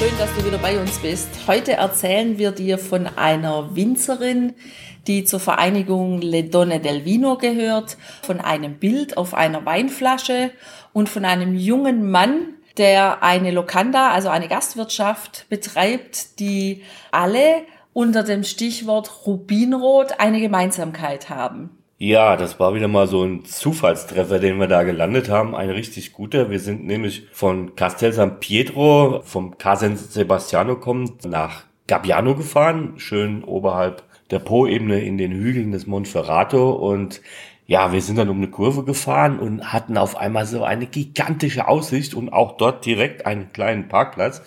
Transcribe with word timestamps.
Schön, 0.00 0.16
dass 0.16 0.34
du 0.34 0.46
wieder 0.46 0.56
bei 0.56 0.80
uns 0.80 0.98
bist. 1.00 1.28
Heute 1.46 1.74
erzählen 1.74 2.38
wir 2.38 2.52
dir 2.52 2.78
von 2.78 3.06
einer 3.06 3.76
Winzerin, 3.76 4.54
die 5.06 5.24
zur 5.24 5.40
Vereinigung 5.40 6.22
Le 6.22 6.44
Donne 6.44 6.80
del 6.80 7.04
Vino 7.04 7.36
gehört, 7.36 7.98
von 8.22 8.40
einem 8.40 8.78
Bild 8.78 9.18
auf 9.18 9.34
einer 9.34 9.66
Weinflasche 9.66 10.52
und 10.94 11.10
von 11.10 11.26
einem 11.26 11.54
jungen 11.54 12.10
Mann, 12.10 12.54
der 12.78 13.22
eine 13.22 13.50
Locanda, 13.50 14.10
also 14.10 14.30
eine 14.30 14.48
Gastwirtschaft 14.48 15.44
betreibt, 15.50 16.40
die 16.40 16.82
alle 17.10 17.66
unter 17.92 18.22
dem 18.22 18.42
Stichwort 18.42 19.26
Rubinrot 19.26 20.18
eine 20.18 20.40
Gemeinsamkeit 20.40 21.28
haben. 21.28 21.79
Ja, 22.02 22.38
das 22.38 22.58
war 22.58 22.74
wieder 22.74 22.88
mal 22.88 23.06
so 23.06 23.22
ein 23.24 23.44
Zufallstreffer, 23.44 24.38
den 24.38 24.58
wir 24.58 24.68
da 24.68 24.84
gelandet 24.84 25.28
haben. 25.28 25.54
Ein 25.54 25.68
richtig 25.68 26.14
guter. 26.14 26.48
Wir 26.48 26.58
sind 26.58 26.86
nämlich 26.86 27.26
von 27.30 27.76
Castel 27.76 28.14
San 28.14 28.40
Pietro, 28.40 29.20
vom 29.22 29.58
Casen 29.58 29.98
Sebastiano 29.98 30.76
kommend, 30.76 31.26
nach 31.26 31.64
Gabbiano 31.86 32.34
gefahren, 32.36 32.94
schön 32.96 33.44
oberhalb 33.44 34.02
der 34.30 34.38
Po-Ebene 34.38 35.02
in 35.02 35.18
den 35.18 35.32
Hügeln 35.32 35.72
des 35.72 35.86
Monferrato 35.86 36.72
und 36.72 37.20
ja, 37.66 37.92
wir 37.92 38.00
sind 38.00 38.16
dann 38.16 38.30
um 38.30 38.38
eine 38.38 38.48
Kurve 38.48 38.84
gefahren 38.84 39.38
und 39.38 39.70
hatten 39.70 39.98
auf 39.98 40.16
einmal 40.16 40.46
so 40.46 40.64
eine 40.64 40.86
gigantische 40.86 41.68
Aussicht 41.68 42.14
und 42.14 42.32
auch 42.32 42.56
dort 42.56 42.86
direkt 42.86 43.26
einen 43.26 43.52
kleinen 43.52 43.88
Parkplatz 43.88 44.40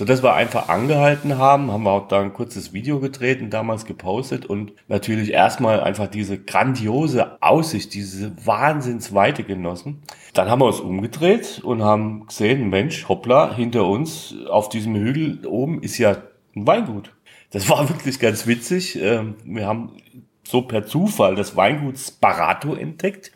so 0.00 0.06
dass 0.06 0.22
wir 0.22 0.32
einfach 0.32 0.70
angehalten 0.70 1.36
haben, 1.36 1.70
haben 1.70 1.82
wir 1.82 1.90
auch 1.90 2.08
da 2.08 2.22
ein 2.22 2.32
kurzes 2.32 2.72
Video 2.72 3.00
gedreht 3.00 3.42
und 3.42 3.50
damals 3.50 3.84
gepostet 3.84 4.46
und 4.46 4.72
natürlich 4.88 5.30
erstmal 5.30 5.80
einfach 5.80 6.06
diese 6.06 6.38
grandiose 6.38 7.36
Aussicht, 7.42 7.92
diese 7.92 8.32
Wahnsinnsweite 8.46 9.44
genossen. 9.44 10.00
Dann 10.32 10.48
haben 10.48 10.62
wir 10.62 10.68
uns 10.68 10.80
umgedreht 10.80 11.60
und 11.62 11.82
haben 11.82 12.26
gesehen, 12.26 12.70
Mensch, 12.70 13.10
hoppla, 13.10 13.54
hinter 13.54 13.86
uns 13.86 14.34
auf 14.48 14.70
diesem 14.70 14.94
Hügel 14.94 15.46
oben 15.46 15.82
ist 15.82 15.98
ja 15.98 16.16
ein 16.56 16.66
Weingut. 16.66 17.14
Das 17.50 17.68
war 17.68 17.86
wirklich 17.90 18.18
ganz 18.18 18.46
witzig. 18.46 18.98
Ähm, 18.98 19.34
wir 19.44 19.66
haben 19.66 19.98
so 20.44 20.62
per 20.62 20.86
Zufall 20.86 21.34
das 21.34 21.56
Weingut 21.56 21.98
Sparato 21.98 22.72
entdeckt 22.72 23.32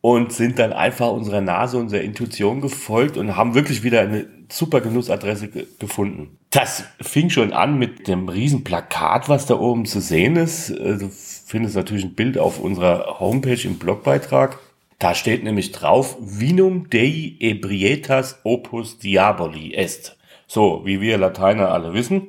und 0.00 0.32
sind 0.32 0.58
dann 0.60 0.74
einfach 0.74 1.10
unserer 1.10 1.40
Nase, 1.40 1.78
unserer 1.78 2.02
Intuition 2.02 2.60
gefolgt 2.60 3.16
und 3.16 3.36
haben 3.36 3.54
wirklich 3.54 3.82
wieder 3.82 4.02
eine 4.02 4.28
super 4.54 4.80
Genussadresse 4.80 5.48
ge 5.48 5.66
gefunden. 5.78 6.38
Das 6.50 6.84
fing 7.00 7.30
schon 7.30 7.52
an 7.52 7.78
mit 7.78 8.06
dem 8.06 8.28
riesen 8.28 8.62
Plakat, 8.62 9.28
was 9.28 9.46
da 9.46 9.58
oben 9.58 9.86
zu 9.86 10.00
sehen 10.00 10.36
ist. 10.36 10.70
Du 10.70 11.10
findest 11.10 11.74
natürlich 11.76 12.04
ein 12.04 12.14
Bild 12.14 12.38
auf 12.38 12.60
unserer 12.60 13.18
Homepage 13.18 13.60
im 13.64 13.78
Blogbeitrag. 13.78 14.58
Da 15.00 15.14
steht 15.14 15.42
nämlich 15.42 15.72
drauf, 15.72 16.16
Vinum 16.20 16.88
Dei 16.88 17.34
Ebrietas 17.40 18.40
Opus 18.44 18.98
Diaboli 18.98 19.74
est. 19.74 20.16
So, 20.46 20.82
wie 20.84 21.00
wir 21.00 21.18
Lateiner 21.18 21.70
alle 21.70 21.92
wissen, 21.92 22.28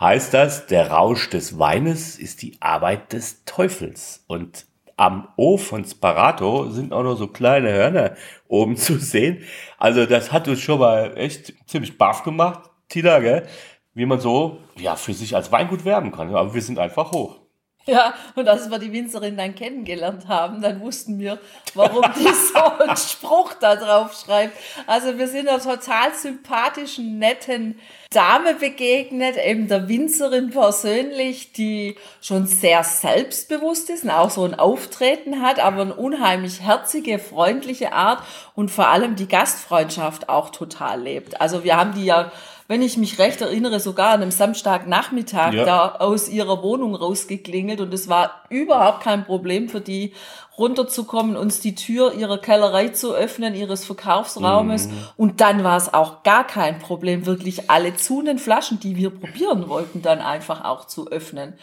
heißt 0.00 0.34
das, 0.34 0.66
der 0.66 0.90
Rausch 0.90 1.30
des 1.30 1.58
Weines 1.58 2.18
ist 2.18 2.42
die 2.42 2.56
Arbeit 2.60 3.12
des 3.12 3.44
Teufels. 3.44 4.24
Und 4.26 4.66
am 4.96 5.28
O 5.36 5.56
von 5.56 5.84
Sparato 5.84 6.70
sind 6.70 6.92
auch 6.92 7.02
noch 7.02 7.16
so 7.16 7.28
kleine 7.28 7.72
Hörner 7.72 8.14
oben 8.48 8.76
zu 8.78 8.98
sehen. 8.98 9.42
Also 9.78 10.06
das 10.06 10.32
hat 10.32 10.48
uns 10.48 10.60
schon 10.60 10.80
mal 10.80 11.16
echt 11.16 11.54
ziemlich 11.66 11.98
baff 11.98 12.22
gemacht, 12.22 12.70
Tina, 12.88 13.18
gell? 13.20 13.46
Wie 13.94 14.06
man 14.06 14.20
so, 14.20 14.58
ja, 14.76 14.96
für 14.96 15.12
sich 15.12 15.36
als 15.36 15.52
Weingut 15.52 15.84
werben 15.84 16.12
kann. 16.12 16.34
Aber 16.34 16.54
wir 16.54 16.62
sind 16.62 16.78
einfach 16.78 17.12
hoch. 17.12 17.41
Ja, 17.84 18.14
und 18.36 18.48
als 18.48 18.70
wir 18.70 18.78
die 18.78 18.92
Winzerin 18.92 19.36
dann 19.36 19.56
kennengelernt 19.56 20.28
haben, 20.28 20.62
dann 20.62 20.80
wussten 20.80 21.18
wir, 21.18 21.38
warum 21.74 22.04
die 22.16 22.28
so 22.54 22.62
einen 22.78 22.96
Spruch 22.96 23.54
da 23.54 23.74
drauf 23.74 24.12
schreibt. 24.24 24.56
Also 24.86 25.18
wir 25.18 25.26
sind 25.26 25.48
einer 25.48 25.58
total 25.58 26.14
sympathischen, 26.14 27.18
netten 27.18 27.80
Dame 28.10 28.54
begegnet, 28.54 29.36
eben 29.36 29.66
der 29.66 29.88
Winzerin 29.88 30.50
persönlich, 30.50 31.52
die 31.52 31.96
schon 32.20 32.46
sehr 32.46 32.84
selbstbewusst 32.84 33.90
ist 33.90 34.04
und 34.04 34.10
auch 34.10 34.30
so 34.30 34.44
ein 34.44 34.54
Auftreten 34.54 35.42
hat, 35.42 35.58
aber 35.58 35.82
eine 35.82 35.94
unheimlich 35.94 36.60
herzige, 36.60 37.18
freundliche 37.18 37.92
Art 37.92 38.22
und 38.54 38.70
vor 38.70 38.88
allem 38.88 39.16
die 39.16 39.28
Gastfreundschaft 39.28 40.28
auch 40.28 40.50
total 40.50 41.00
lebt. 41.00 41.40
Also 41.40 41.64
wir 41.64 41.76
haben 41.76 41.94
die 41.94 42.04
ja 42.04 42.30
wenn 42.68 42.82
ich 42.82 42.96
mich 42.96 43.18
recht 43.18 43.40
erinnere, 43.40 43.80
sogar 43.80 44.12
an 44.12 44.22
einem 44.22 44.30
Samstagnachmittag 44.30 45.52
ja. 45.52 45.64
da 45.64 45.88
aus 45.96 46.28
ihrer 46.28 46.62
Wohnung 46.62 46.94
rausgeklingelt 46.94 47.80
und 47.80 47.92
es 47.92 48.08
war 48.08 48.44
überhaupt 48.48 49.02
kein 49.02 49.24
Problem 49.24 49.68
für 49.68 49.80
die, 49.80 50.12
runterzukommen, 50.58 51.36
uns 51.36 51.60
die 51.60 51.74
Tür 51.74 52.14
ihrer 52.14 52.38
Kellerei 52.38 52.88
zu 52.88 53.14
öffnen, 53.14 53.54
ihres 53.54 53.84
Verkaufsraumes. 53.84 54.88
Mhm. 54.88 54.92
Und 55.16 55.40
dann 55.40 55.64
war 55.64 55.76
es 55.76 55.92
auch 55.92 56.22
gar 56.22 56.46
kein 56.46 56.78
Problem, 56.78 57.26
wirklich 57.26 57.70
alle 57.70 57.96
zunen 57.96 58.38
Flaschen, 58.38 58.78
die 58.78 58.96
wir 58.96 59.10
probieren 59.10 59.68
wollten, 59.68 60.02
dann 60.02 60.20
einfach 60.20 60.64
auch 60.64 60.86
zu 60.86 61.08
öffnen. 61.08 61.54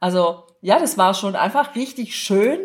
Also 0.00 0.44
ja, 0.60 0.78
das 0.78 0.96
war 0.96 1.14
schon 1.14 1.36
einfach 1.36 1.74
richtig 1.74 2.16
schön, 2.16 2.58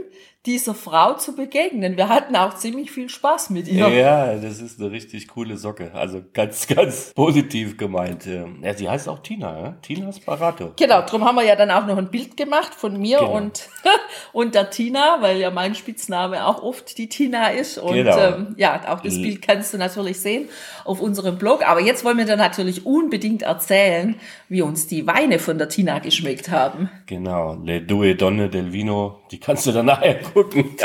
dieser 0.45 0.75
Frau 0.75 1.13
zu 1.13 1.35
begegnen. 1.35 1.95
Wir 1.95 2.09
hatten 2.09 2.35
auch 2.35 2.55
ziemlich 2.55 2.91
viel 2.91 3.07
Spaß 3.07 3.49
mit 3.49 3.69
ihr. 3.69 3.87
Ja, 3.87 4.35
das 4.35 4.59
ist 4.59 4.77
eine 4.79 4.91
richtig 4.91 5.29
coole 5.29 5.55
Socke. 5.55 5.91
Also 5.93 6.21
ganz, 6.33 6.67
ganz 6.67 7.13
positiv 7.13 7.77
gemeint. 7.77 8.25
Ja, 8.25 8.73
sie 8.73 8.89
heißt 8.89 9.07
auch 9.07 9.19
Tina, 9.19 9.59
ja? 9.59 9.75
Tina 9.81 10.11
Sparato. 10.11 10.73
Genau, 10.75 11.01
darum 11.01 11.23
haben 11.23 11.35
wir 11.35 11.45
ja 11.45 11.55
dann 11.55 11.71
auch 11.71 11.85
noch 11.85 11.97
ein 11.97 12.11
Bild 12.11 12.35
gemacht 12.35 12.75
von 12.75 12.99
mir 12.99 13.19
genau. 13.19 13.37
und, 13.37 13.69
und 14.33 14.53
der 14.53 14.69
Tina, 14.69 15.21
weil 15.21 15.37
ja 15.37 15.49
mein 15.49 15.75
Spitzname 15.75 16.45
auch 16.45 16.61
oft 16.61 16.97
die 16.97 17.07
Tina 17.07 17.51
ist. 17.51 17.77
Und 17.77 17.93
genau. 17.93 18.17
ähm, 18.17 18.55
ja, 18.57 18.81
auch 18.93 18.99
das 18.99 19.15
Bild 19.15 19.41
kannst 19.41 19.73
du 19.73 19.77
natürlich 19.77 20.19
sehen 20.19 20.49
auf 20.83 20.99
unserem 20.99 21.37
Blog. 21.37 21.65
Aber 21.65 21.79
jetzt 21.79 22.03
wollen 22.03 22.17
wir 22.17 22.25
dir 22.25 22.35
natürlich 22.35 22.85
unbedingt 22.85 23.43
erzählen, 23.43 24.15
wie 24.49 24.61
uns 24.61 24.87
die 24.87 25.07
Weine 25.07 25.39
von 25.39 25.57
der 25.57 25.69
Tina 25.69 25.99
geschmeckt 25.99 26.49
haben. 26.49 26.89
Genau, 27.05 27.57
Le 27.63 27.81
Due 27.81 28.15
Donne 28.15 28.49
del 28.49 28.73
Vino, 28.73 29.21
die 29.31 29.39
kannst 29.39 29.65
du 29.67 29.71
dann 29.71 29.85
nachher 29.85 30.15
gucken. 30.33 30.75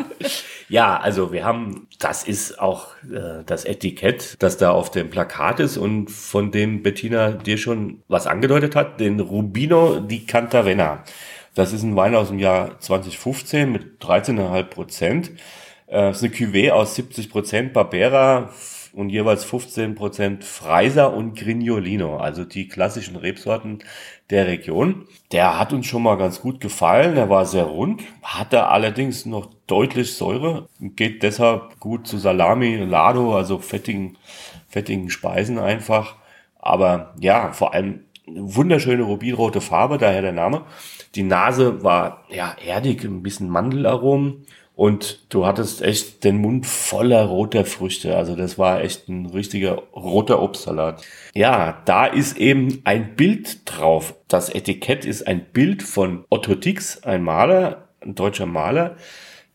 ja, 0.68 0.98
also 0.98 1.32
wir 1.32 1.44
haben, 1.44 1.86
das 1.98 2.24
ist 2.24 2.58
auch 2.60 2.94
äh, 3.04 3.44
das 3.44 3.64
Etikett, 3.64 4.36
das 4.40 4.56
da 4.56 4.70
auf 4.70 4.90
dem 4.90 5.10
Plakat 5.10 5.60
ist 5.60 5.76
und 5.76 6.10
von 6.10 6.50
dem 6.50 6.82
Bettina 6.82 7.32
dir 7.32 7.58
schon 7.58 8.02
was 8.08 8.26
angedeutet 8.26 8.76
hat, 8.76 9.00
den 9.00 9.20
Rubino 9.20 10.00
di 10.00 10.26
Cantavenna. 10.26 11.04
Das 11.54 11.72
ist 11.72 11.82
ein 11.82 11.96
Wein 11.96 12.14
aus 12.14 12.28
dem 12.28 12.38
Jahr 12.38 12.78
2015 12.80 13.70
mit 13.70 14.02
13,5 14.02 14.62
Prozent. 14.64 15.30
Äh, 15.86 16.08
das 16.08 16.22
ist 16.22 16.24
eine 16.24 16.34
Cuvée 16.34 16.70
aus 16.70 16.94
70 16.94 17.30
Prozent 17.30 17.72
Barbera 17.72 18.50
und 18.94 19.08
jeweils 19.08 19.44
15 19.44 19.94
Prozent 19.94 20.44
Freiser 20.44 21.14
und 21.14 21.34
Grignolino, 21.34 22.16
also 22.16 22.44
die 22.44 22.68
klassischen 22.68 23.16
Rebsorten 23.16 23.78
der 24.30 24.46
Region. 24.46 25.06
Der 25.30 25.58
hat 25.58 25.72
uns 25.72 25.86
schon 25.86 26.02
mal 26.02 26.16
ganz 26.16 26.40
gut 26.40 26.60
gefallen. 26.60 27.16
Er 27.16 27.30
war 27.30 27.46
sehr 27.46 27.64
rund, 27.64 28.02
hatte 28.22 28.66
allerdings 28.66 29.26
noch 29.26 29.48
deutlich 29.66 30.14
Säure, 30.14 30.68
geht 30.80 31.22
deshalb 31.22 31.80
gut 31.80 32.06
zu 32.06 32.18
Salami, 32.18 32.76
Lado, 32.76 33.34
also 33.36 33.58
fettigen, 33.58 34.18
fettigen 34.68 35.10
Speisen 35.10 35.58
einfach. 35.58 36.16
Aber 36.58 37.14
ja, 37.18 37.52
vor 37.52 37.74
allem 37.74 38.04
wunderschöne 38.26 39.02
rubinrote 39.02 39.60
Farbe, 39.60 39.98
daher 39.98 40.22
der 40.22 40.32
Name. 40.32 40.62
Die 41.14 41.22
Nase 41.22 41.82
war 41.82 42.24
ja 42.30 42.54
erdig, 42.64 43.04
ein 43.04 43.22
bisschen 43.22 43.48
Mandelaromen 43.48 44.46
und 44.82 45.20
du 45.32 45.46
hattest 45.46 45.80
echt 45.80 46.24
den 46.24 46.38
Mund 46.38 46.66
voller 46.66 47.26
roter 47.26 47.64
Früchte. 47.64 48.16
Also 48.16 48.34
das 48.34 48.58
war 48.58 48.82
echt 48.82 49.08
ein 49.08 49.26
richtiger 49.26 49.76
roter 49.94 50.42
Obstsalat. 50.42 51.04
Ja, 51.34 51.80
da 51.84 52.06
ist 52.06 52.36
eben 52.36 52.80
ein 52.82 53.14
Bild 53.14 53.60
drauf. 53.64 54.16
Das 54.26 54.52
Etikett 54.52 55.04
ist 55.04 55.28
ein 55.28 55.46
Bild 55.52 55.84
von 55.84 56.24
Otto 56.30 56.56
Dix, 56.56 57.00
ein 57.04 57.22
Maler, 57.22 57.90
ein 58.00 58.16
deutscher 58.16 58.46
Maler, 58.46 58.96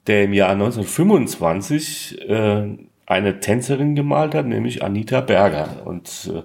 der 0.08 0.24
im 0.24 0.32
Jahr 0.32 0.52
1925 0.52 2.22
äh, 2.22 2.78
eine 3.06 3.40
Tänzerin 3.42 3.96
gemalt 3.96 4.34
hat, 4.34 4.46
nämlich 4.46 4.82
Anita 4.82 5.20
Berger. 5.20 5.82
Und 5.84 6.32
äh, 6.34 6.44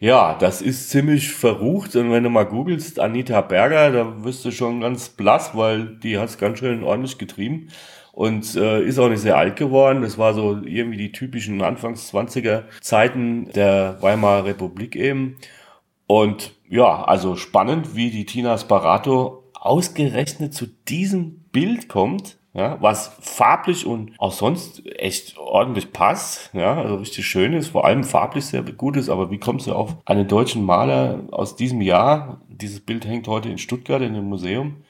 ja, 0.00 0.32
das 0.32 0.62
ist 0.62 0.88
ziemlich 0.88 1.30
verrucht. 1.30 1.94
Und 1.94 2.10
wenn 2.10 2.24
du 2.24 2.30
mal 2.30 2.44
googelst, 2.44 3.00
Anita 3.00 3.42
Berger, 3.42 3.92
da 3.92 4.24
wirst 4.24 4.46
du 4.46 4.50
schon 4.50 4.80
ganz 4.80 5.10
blass, 5.10 5.54
weil 5.54 5.98
die 6.02 6.16
hat's 6.16 6.38
ganz 6.38 6.60
schön 6.60 6.82
ordentlich 6.82 7.18
getrieben 7.18 7.68
und 8.14 8.54
äh, 8.54 8.84
ist 8.84 8.98
auch 8.98 9.08
nicht 9.08 9.20
sehr 9.20 9.36
alt 9.36 9.56
geworden. 9.56 10.02
Das 10.02 10.18
war 10.18 10.34
so 10.34 10.60
irgendwie 10.64 10.96
die 10.96 11.12
typischen 11.12 11.60
Anfangs 11.62 12.12
20er 12.12 12.62
Zeiten 12.80 13.50
der 13.52 13.98
Weimarer 14.00 14.44
Republik 14.44 14.94
eben. 14.94 15.36
Und 16.06 16.52
ja, 16.68 17.02
also 17.04 17.34
spannend, 17.34 17.96
wie 17.96 18.10
die 18.10 18.24
Tina 18.24 18.56
Sparato 18.56 19.42
ausgerechnet 19.54 20.54
zu 20.54 20.66
diesem 20.66 21.40
Bild 21.50 21.88
kommt, 21.88 22.36
ja, 22.52 22.80
was 22.80 23.16
farblich 23.20 23.84
und 23.84 24.12
auch 24.18 24.32
sonst 24.32 24.86
echt 24.86 25.36
ordentlich 25.36 25.92
passt, 25.92 26.50
ja, 26.52 26.74
also 26.74 26.96
richtig 26.96 27.26
schön 27.26 27.52
ist, 27.52 27.68
vor 27.68 27.84
allem 27.84 28.04
farblich 28.04 28.44
sehr 28.46 28.62
gut 28.62 28.96
ist, 28.96 29.08
aber 29.08 29.32
wie 29.32 29.38
kommst 29.38 29.66
du 29.66 29.72
auf 29.72 29.96
einen 30.04 30.28
deutschen 30.28 30.64
Maler 30.64 31.24
aus 31.32 31.56
diesem 31.56 31.80
Jahr? 31.80 32.42
Dieses 32.48 32.78
Bild 32.78 33.06
hängt 33.06 33.26
heute 33.26 33.48
in 33.48 33.58
Stuttgart 33.58 34.02
in 34.02 34.14
dem 34.14 34.28
Museum. 34.28 34.84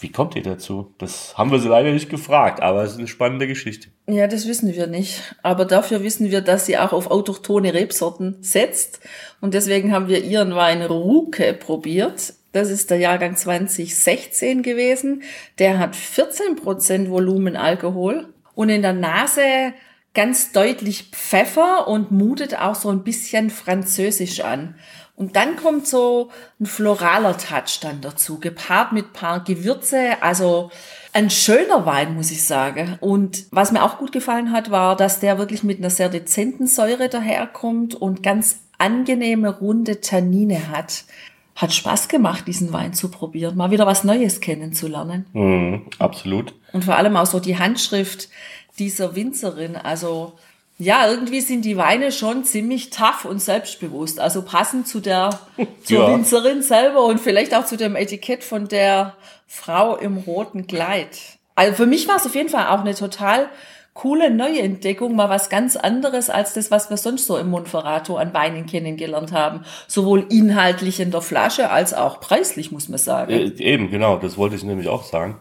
Wie 0.00 0.10
kommt 0.10 0.34
ihr 0.34 0.42
dazu? 0.42 0.94
Das 0.96 1.36
haben 1.36 1.50
wir 1.50 1.58
sie 1.58 1.68
leider 1.68 1.92
nicht 1.92 2.08
gefragt, 2.08 2.62
aber 2.62 2.82
es 2.82 2.92
ist 2.92 2.98
eine 2.98 3.06
spannende 3.06 3.46
Geschichte. 3.46 3.88
Ja, 4.08 4.26
das 4.26 4.48
wissen 4.48 4.74
wir 4.74 4.86
nicht. 4.86 5.36
Aber 5.42 5.66
dafür 5.66 6.02
wissen 6.02 6.30
wir, 6.30 6.40
dass 6.40 6.64
sie 6.64 6.78
auch 6.78 6.94
auf 6.94 7.10
autochtone 7.10 7.74
Rebsorten 7.74 8.38
setzt. 8.40 9.00
Und 9.42 9.52
deswegen 9.52 9.92
haben 9.92 10.08
wir 10.08 10.24
ihren 10.24 10.54
Wein 10.54 10.80
Ruke 10.80 11.52
probiert. 11.52 12.32
Das 12.52 12.70
ist 12.70 12.90
der 12.90 12.96
Jahrgang 12.96 13.36
2016 13.36 14.62
gewesen. 14.62 15.22
Der 15.58 15.78
hat 15.78 15.94
14 15.94 16.56
Prozent 16.56 17.10
Volumenalkohol 17.10 18.32
und 18.54 18.70
in 18.70 18.80
der 18.80 18.94
Nase 18.94 19.74
ganz 20.14 20.52
deutlich 20.52 21.10
Pfeffer 21.12 21.86
und 21.86 22.10
mutet 22.10 22.58
auch 22.58 22.74
so 22.74 22.90
ein 22.90 23.04
bisschen 23.04 23.50
französisch 23.50 24.40
an. 24.40 24.74
Und 25.14 25.36
dann 25.36 25.56
kommt 25.56 25.86
so 25.86 26.30
ein 26.58 26.64
floraler 26.66 27.36
Touch 27.36 27.80
dann 27.82 28.00
dazu, 28.00 28.40
gepaart 28.40 28.92
mit 28.92 29.12
paar 29.12 29.44
Gewürze, 29.44 30.22
also 30.22 30.70
ein 31.12 31.28
schöner 31.28 31.84
Wein, 31.84 32.14
muss 32.14 32.30
ich 32.30 32.44
sagen. 32.44 32.96
Und 33.00 33.44
was 33.50 33.70
mir 33.70 33.84
auch 33.84 33.98
gut 33.98 34.12
gefallen 34.12 34.50
hat, 34.50 34.70
war, 34.70 34.96
dass 34.96 35.20
der 35.20 35.38
wirklich 35.38 35.62
mit 35.62 35.78
einer 35.78 35.90
sehr 35.90 36.08
dezenten 36.08 36.66
Säure 36.66 37.08
daherkommt 37.08 37.94
und 37.94 38.22
ganz 38.22 38.60
angenehme, 38.78 39.58
runde 39.58 40.00
Tannine 40.00 40.70
hat. 40.70 41.04
Hat 41.54 41.74
Spaß 41.74 42.08
gemacht, 42.08 42.46
diesen 42.46 42.72
Wein 42.72 42.94
zu 42.94 43.10
probieren, 43.10 43.56
mal 43.56 43.70
wieder 43.70 43.86
was 43.86 44.04
Neues 44.04 44.40
kennenzulernen. 44.40 45.26
Mhm, 45.34 45.82
absolut. 45.98 46.54
Und 46.72 46.86
vor 46.86 46.96
allem 46.96 47.16
auch 47.16 47.26
so 47.26 47.40
die 47.40 47.58
Handschrift 47.58 48.30
dieser 48.80 49.14
Winzerin, 49.14 49.76
also 49.76 50.32
ja, 50.80 51.08
irgendwie 51.10 51.42
sind 51.42 51.66
die 51.66 51.76
Weine 51.76 52.10
schon 52.10 52.42
ziemlich 52.42 52.88
tough 52.88 53.26
und 53.26 53.40
selbstbewusst. 53.40 54.18
Also 54.18 54.42
passend 54.42 54.88
zu 54.88 55.00
der 55.00 55.38
zur 55.84 55.98
ja. 55.98 56.14
Winzerin 56.14 56.62
selber 56.62 57.04
und 57.04 57.20
vielleicht 57.20 57.54
auch 57.54 57.66
zu 57.66 57.76
dem 57.76 57.96
Etikett 57.96 58.42
von 58.42 58.66
der 58.66 59.14
Frau 59.46 59.96
im 59.96 60.16
roten 60.16 60.66
Kleid. 60.66 61.18
Also 61.54 61.74
für 61.74 61.86
mich 61.86 62.08
war 62.08 62.16
es 62.16 62.24
auf 62.24 62.34
jeden 62.34 62.48
Fall 62.48 62.68
auch 62.68 62.80
eine 62.80 62.94
total 62.94 63.50
coole 63.92 64.30
Neuentdeckung, 64.30 65.14
mal 65.14 65.28
was 65.28 65.50
ganz 65.50 65.76
anderes 65.76 66.30
als 66.30 66.54
das, 66.54 66.70
was 66.70 66.88
wir 66.88 66.96
sonst 66.96 67.26
so 67.26 67.36
im 67.36 67.50
Monferrato 67.50 68.16
an 68.16 68.32
Weinen 68.32 68.64
kennengelernt 68.64 69.32
haben. 69.32 69.64
Sowohl 69.86 70.26
inhaltlich 70.30 71.00
in 71.00 71.10
der 71.10 71.20
Flasche 71.20 71.70
als 71.70 71.92
auch 71.92 72.20
preislich, 72.20 72.72
muss 72.72 72.88
man 72.88 72.98
sagen. 72.98 73.32
Äh, 73.32 73.52
eben, 73.58 73.90
genau, 73.90 74.16
das 74.16 74.38
wollte 74.38 74.56
ich 74.56 74.64
nämlich 74.64 74.88
auch 74.88 75.04
sagen. 75.04 75.40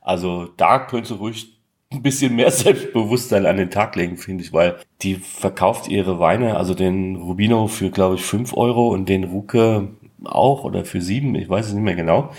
Also 0.00 0.46
da 0.56 0.80
könntest 0.80 1.12
du 1.12 1.16
ruhig 1.16 1.59
ein 1.90 2.02
bisschen 2.02 2.36
mehr 2.36 2.50
Selbstbewusstsein 2.50 3.46
an 3.46 3.56
den 3.56 3.70
Tag 3.70 3.96
legen, 3.96 4.16
finde 4.16 4.44
ich, 4.44 4.52
weil 4.52 4.76
die 5.02 5.16
verkauft 5.16 5.88
ihre 5.88 6.18
Weine, 6.18 6.56
also 6.56 6.74
den 6.74 7.16
Rubino 7.16 7.66
für, 7.66 7.90
glaube 7.90 8.16
ich, 8.16 8.22
fünf 8.22 8.54
Euro 8.54 8.88
und 8.88 9.08
den 9.08 9.24
Ruke 9.24 9.88
auch 10.24 10.64
oder 10.64 10.84
für 10.84 11.00
sieben, 11.00 11.34
ich 11.34 11.48
weiß 11.48 11.68
es 11.68 11.72
nicht 11.72 11.82
mehr 11.82 11.96
genau. 11.96 12.32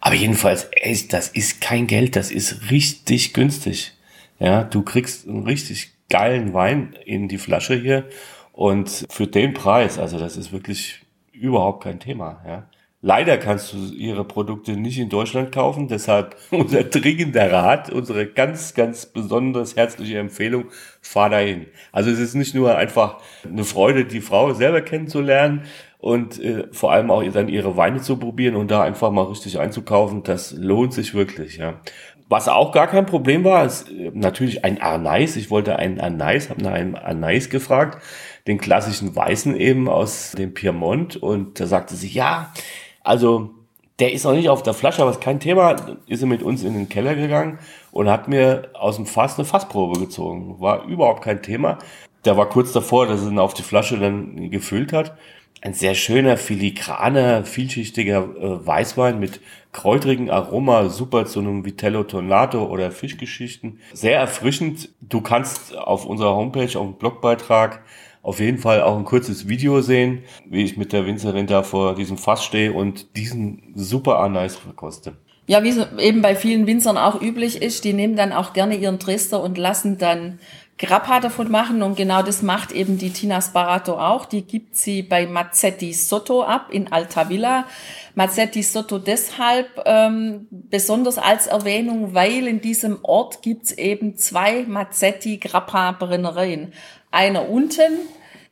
Aber 0.00 0.14
jedenfalls, 0.14 0.64
ey, 0.72 1.08
das 1.08 1.28
ist 1.28 1.60
kein 1.60 1.86
Geld, 1.86 2.16
das 2.16 2.30
ist 2.30 2.70
richtig 2.70 3.34
günstig. 3.34 3.92
Ja, 4.38 4.64
du 4.64 4.82
kriegst 4.82 5.28
einen 5.28 5.44
richtig 5.44 5.92
geilen 6.08 6.54
Wein 6.54 6.94
in 7.04 7.28
die 7.28 7.38
Flasche 7.38 7.74
hier 7.74 8.08
und 8.52 9.06
für 9.10 9.26
den 9.26 9.54
Preis, 9.54 9.98
also 9.98 10.18
das 10.18 10.36
ist 10.36 10.52
wirklich 10.52 11.02
überhaupt 11.32 11.84
kein 11.84 12.00
Thema, 12.00 12.42
ja. 12.46 12.66
Leider 13.02 13.38
kannst 13.38 13.72
du 13.72 13.78
ihre 13.94 14.24
Produkte 14.24 14.72
nicht 14.72 14.98
in 14.98 15.08
Deutschland 15.08 15.52
kaufen, 15.52 15.88
deshalb 15.88 16.36
unser 16.50 16.84
dringender 16.84 17.50
Rat, 17.50 17.90
unsere 17.90 18.26
ganz, 18.26 18.74
ganz 18.74 19.06
besonders 19.06 19.74
herzliche 19.74 20.18
Empfehlung, 20.18 20.66
fahr 21.00 21.30
dahin. 21.30 21.66
Also 21.92 22.10
es 22.10 22.18
ist 22.18 22.34
nicht 22.34 22.54
nur 22.54 22.76
einfach 22.76 23.16
eine 23.42 23.64
Freude, 23.64 24.04
die 24.04 24.20
Frau 24.20 24.52
selber 24.52 24.82
kennenzulernen 24.82 25.62
und 25.98 26.42
äh, 26.42 26.68
vor 26.72 26.92
allem 26.92 27.10
auch 27.10 27.22
dann 27.24 27.48
ihre 27.48 27.76
Weine 27.78 28.02
zu 28.02 28.18
probieren 28.18 28.56
und 28.56 28.70
da 28.70 28.82
einfach 28.82 29.10
mal 29.10 29.24
richtig 29.24 29.58
einzukaufen, 29.58 30.22
das 30.22 30.52
lohnt 30.52 30.92
sich 30.92 31.14
wirklich, 31.14 31.56
ja. 31.56 31.80
Was 32.28 32.46
auch 32.46 32.70
gar 32.70 32.86
kein 32.86 33.06
Problem 33.06 33.44
war, 33.44 33.64
ist 33.64 33.90
äh, 33.90 34.12
natürlich 34.14 34.64
ein 34.64 34.80
Arnais. 34.80 35.34
Ich 35.36 35.50
wollte 35.50 35.76
einen 35.76 36.00
Arnais, 36.00 36.48
habe 36.48 36.62
nach 36.62 36.72
einem 36.72 36.94
Arnais 36.94 37.48
gefragt, 37.48 38.02
den 38.46 38.58
klassischen 38.58 39.16
Weißen 39.16 39.56
eben 39.56 39.88
aus 39.88 40.32
dem 40.32 40.54
Piemont 40.54 41.16
und 41.16 41.58
da 41.58 41.66
sagte 41.66 41.96
sie, 41.96 42.08
ja, 42.08 42.52
also, 43.02 43.50
der 43.98 44.12
ist 44.12 44.24
noch 44.24 44.32
nicht 44.32 44.48
auf 44.48 44.62
der 44.62 44.74
Flasche, 44.74 45.02
aber 45.02 45.10
ist 45.10 45.20
kein 45.20 45.40
Thema. 45.40 45.76
Ist 46.06 46.22
er 46.22 46.26
mit 46.26 46.42
uns 46.42 46.62
in 46.64 46.74
den 46.74 46.88
Keller 46.88 47.14
gegangen 47.14 47.58
und 47.92 48.08
hat 48.08 48.28
mir 48.28 48.70
aus 48.74 48.96
dem 48.96 49.06
Fass 49.06 49.38
eine 49.38 49.44
Fassprobe 49.44 50.00
gezogen. 50.00 50.56
War 50.58 50.84
überhaupt 50.84 51.22
kein 51.22 51.42
Thema. 51.42 51.78
Der 52.24 52.36
war 52.36 52.48
kurz 52.48 52.72
davor, 52.72 53.06
dass 53.06 53.22
er 53.22 53.30
ihn 53.30 53.38
auf 53.38 53.54
die 53.54 53.62
Flasche 53.62 53.98
dann 53.98 54.50
gefüllt 54.50 54.92
hat. 54.92 55.16
Ein 55.62 55.74
sehr 55.74 55.94
schöner, 55.94 56.38
filigraner, 56.38 57.44
vielschichtiger 57.44 58.22
äh, 58.22 58.66
Weißwein 58.66 59.20
mit 59.20 59.40
kräutrigen 59.72 60.30
Aroma, 60.30 60.88
super 60.88 61.26
zu 61.26 61.40
einem 61.40 61.66
Vitello 61.66 62.04
Tornato 62.04 62.64
oder 62.64 62.90
Fischgeschichten. 62.90 63.78
Sehr 63.92 64.18
erfrischend. 64.18 64.88
Du 65.02 65.20
kannst 65.20 65.76
auf 65.76 66.06
unserer 66.06 66.34
Homepage, 66.34 66.78
auf 66.78 66.86
dem 66.86 66.94
Blogbeitrag 66.94 67.82
auf 68.22 68.40
jeden 68.40 68.58
Fall 68.58 68.82
auch 68.82 68.96
ein 68.96 69.04
kurzes 69.04 69.48
Video 69.48 69.80
sehen, 69.80 70.22
wie 70.46 70.62
ich 70.62 70.76
mit 70.76 70.92
der 70.92 71.06
Winzerin 71.06 71.46
da 71.46 71.62
vor 71.62 71.94
diesem 71.94 72.18
Fass 72.18 72.44
stehe 72.44 72.72
und 72.72 73.16
diesen 73.16 73.72
super 73.74 74.18
Anais 74.18 74.56
verkoste. 74.56 75.16
Ja, 75.46 75.64
wie 75.64 75.70
es 75.70 75.78
eben 75.98 76.22
bei 76.22 76.36
vielen 76.36 76.66
Winzern 76.66 76.96
auch 76.96 77.20
üblich 77.20 77.60
ist, 77.60 77.84
die 77.84 77.92
nehmen 77.92 78.14
dann 78.14 78.32
auch 78.32 78.52
gerne 78.52 78.76
ihren 78.76 78.98
Dresder 78.98 79.42
und 79.42 79.58
lassen 79.58 79.98
dann 79.98 80.38
Grappa 80.80 81.20
davon 81.20 81.50
machen 81.50 81.82
und 81.82 81.96
genau 81.96 82.22
das 82.22 82.40
macht 82.40 82.72
eben 82.72 82.96
die 82.96 83.10
Tina 83.10 83.42
Sparato 83.42 83.98
auch. 83.98 84.24
Die 84.24 84.42
gibt 84.42 84.76
sie 84.76 85.02
bei 85.02 85.26
Mazzetti 85.26 85.92
Sotto 85.92 86.42
ab 86.42 86.68
in 86.70 86.90
Altavilla. 86.90 87.66
Mazzetti 88.14 88.62
Sotto 88.62 88.98
deshalb 88.98 89.68
ähm, 89.84 90.46
besonders 90.50 91.18
als 91.18 91.48
Erwähnung, 91.48 92.14
weil 92.14 92.46
in 92.46 92.62
diesem 92.62 92.98
Ort 93.02 93.42
gibt's 93.42 93.72
eben 93.72 94.16
zwei 94.16 94.64
Mazzetti 94.66 95.36
Grappa 95.36 95.92
Brennereien. 95.92 96.72
Einer 97.10 97.48
unten 97.48 97.98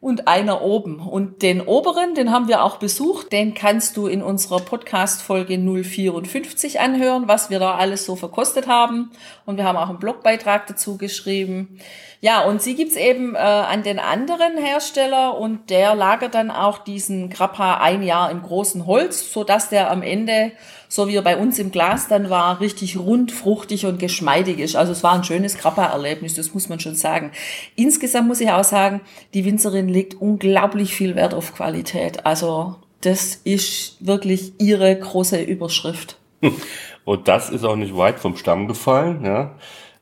und 0.00 0.28
einer 0.28 0.62
oben. 0.62 1.00
Und 1.00 1.43
den 1.43 1.60
oberen, 1.60 2.14
den 2.14 2.31
haben 2.31 2.46
wir 2.46 2.62
auch 2.62 2.76
besucht, 2.76 3.32
den 3.32 3.55
kannst 3.55 3.96
du 3.96 4.06
in 4.06 4.22
unserer 4.22 4.60
Podcast-Folge 4.60 5.58
054 5.58 6.78
anhören, 6.78 7.26
was 7.26 7.50
wir 7.50 7.58
da 7.58 7.75
alles 7.75 8.05
so 8.05 8.14
verkostet 8.14 8.69
haben. 8.69 9.11
Und 9.44 9.56
wir 9.56 9.64
haben 9.64 9.76
auch 9.76 9.88
einen 9.88 9.99
Blogbeitrag 9.99 10.68
dazu 10.68 10.99
geschrieben. 10.99 11.80
Ja, 12.21 12.44
und 12.44 12.62
sie 12.62 12.76
gibt's 12.76 12.97
eben 12.97 13.35
äh, 13.35 13.38
an 13.38 13.82
den 13.82 13.99
anderen 13.99 14.56
Hersteller 14.56 15.37
und 15.37 15.71
der 15.71 15.94
lagert 15.94 16.35
dann 16.35 16.50
auch 16.50 16.78
diesen 16.78 17.30
Grappa 17.30 17.78
ein 17.78 18.02
Jahr 18.02 18.30
im 18.30 18.42
großen 18.42 18.87
Holz, 18.87 19.32
so 19.32 19.44
dass 19.44 19.68
der 19.68 19.90
am 19.90 20.02
Ende, 20.02 20.52
so 20.88 21.07
wie 21.07 21.16
er 21.16 21.23
bei 21.23 21.37
uns 21.37 21.59
im 21.59 21.71
Glas 21.71 22.09
dann 22.09 22.30
war, 22.30 22.61
richtig 22.61 22.99
rund, 22.99 23.30
fruchtig 23.30 23.87
und 23.87 23.99
geschmeidig 23.99 24.59
ist. 24.59 24.75
Also 24.75 24.92
es 24.92 25.02
war 25.02 25.12
ein 25.12 25.25
schönes 25.25 25.59
Grappa-Erlebnis, 25.59 26.35
das 26.35 26.54
muss 26.54 26.68
man 26.68 26.80
schon 26.80 26.95
sagen. 26.95 27.30
Insgesamt 27.76 28.28
muss 28.28 28.40
ich 28.40 28.50
auch 28.50 28.64
sagen, 28.64 29.02
die 29.35 29.45
Winzerin 29.45 29.88
legt 29.88 30.21
unglaublich 30.21 30.95
viel 30.95 31.14
Wert 31.14 31.35
auf 31.35 31.54
Qualität. 31.54 32.25
Also 32.26 32.76
das 33.02 33.37
ist 33.45 34.04
wirklich 34.04 34.52
ihre 34.59 34.99
große 34.99 35.42
Überschrift. 35.42 36.18
Und 37.04 37.28
das 37.28 37.50
ist 37.50 37.64
auch 37.64 37.76
nicht 37.76 37.97
weit 37.97 38.18
vom 38.18 38.37
Stamm 38.37 38.68
gefallen, 38.68 39.25
ja, 39.25 39.54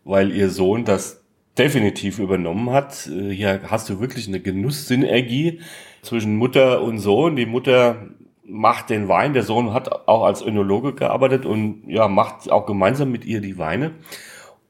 weil 0.05 0.33
ihr 0.33 0.51
Sohn 0.51 0.85
das 0.85 1.21
definitiv 1.59 2.19
übernommen 2.19 2.71
hat. 2.71 3.07
Äh, 3.07 3.31
hier 3.31 3.61
hast 3.69 3.89
du 3.89 4.01
wirklich 4.01 4.29
eine 4.29 4.41
Genusssynergie 4.41 5.61
zwischen 6.03 6.37
Mutter 6.37 6.83
und 6.83 6.99
Sohn. 6.99 7.37
Die 7.37 7.47
Mutter 7.47 8.09
macht 8.49 8.91
den 8.91 9.09
Wein, 9.09 9.33
der 9.33 9.43
Sohn 9.43 9.73
hat 9.73 10.09
auch 10.09 10.25
als 10.25 10.43
Önologe 10.43 10.95
gearbeitet 10.95 11.47
und 11.47 11.83
ja, 11.87 12.09
macht 12.09 12.51
auch 12.51 12.67
gemeinsam 12.67 13.11
mit 13.11 13.25
ihr 13.25 13.41
die 13.41 13.59
Weine. 13.59 13.93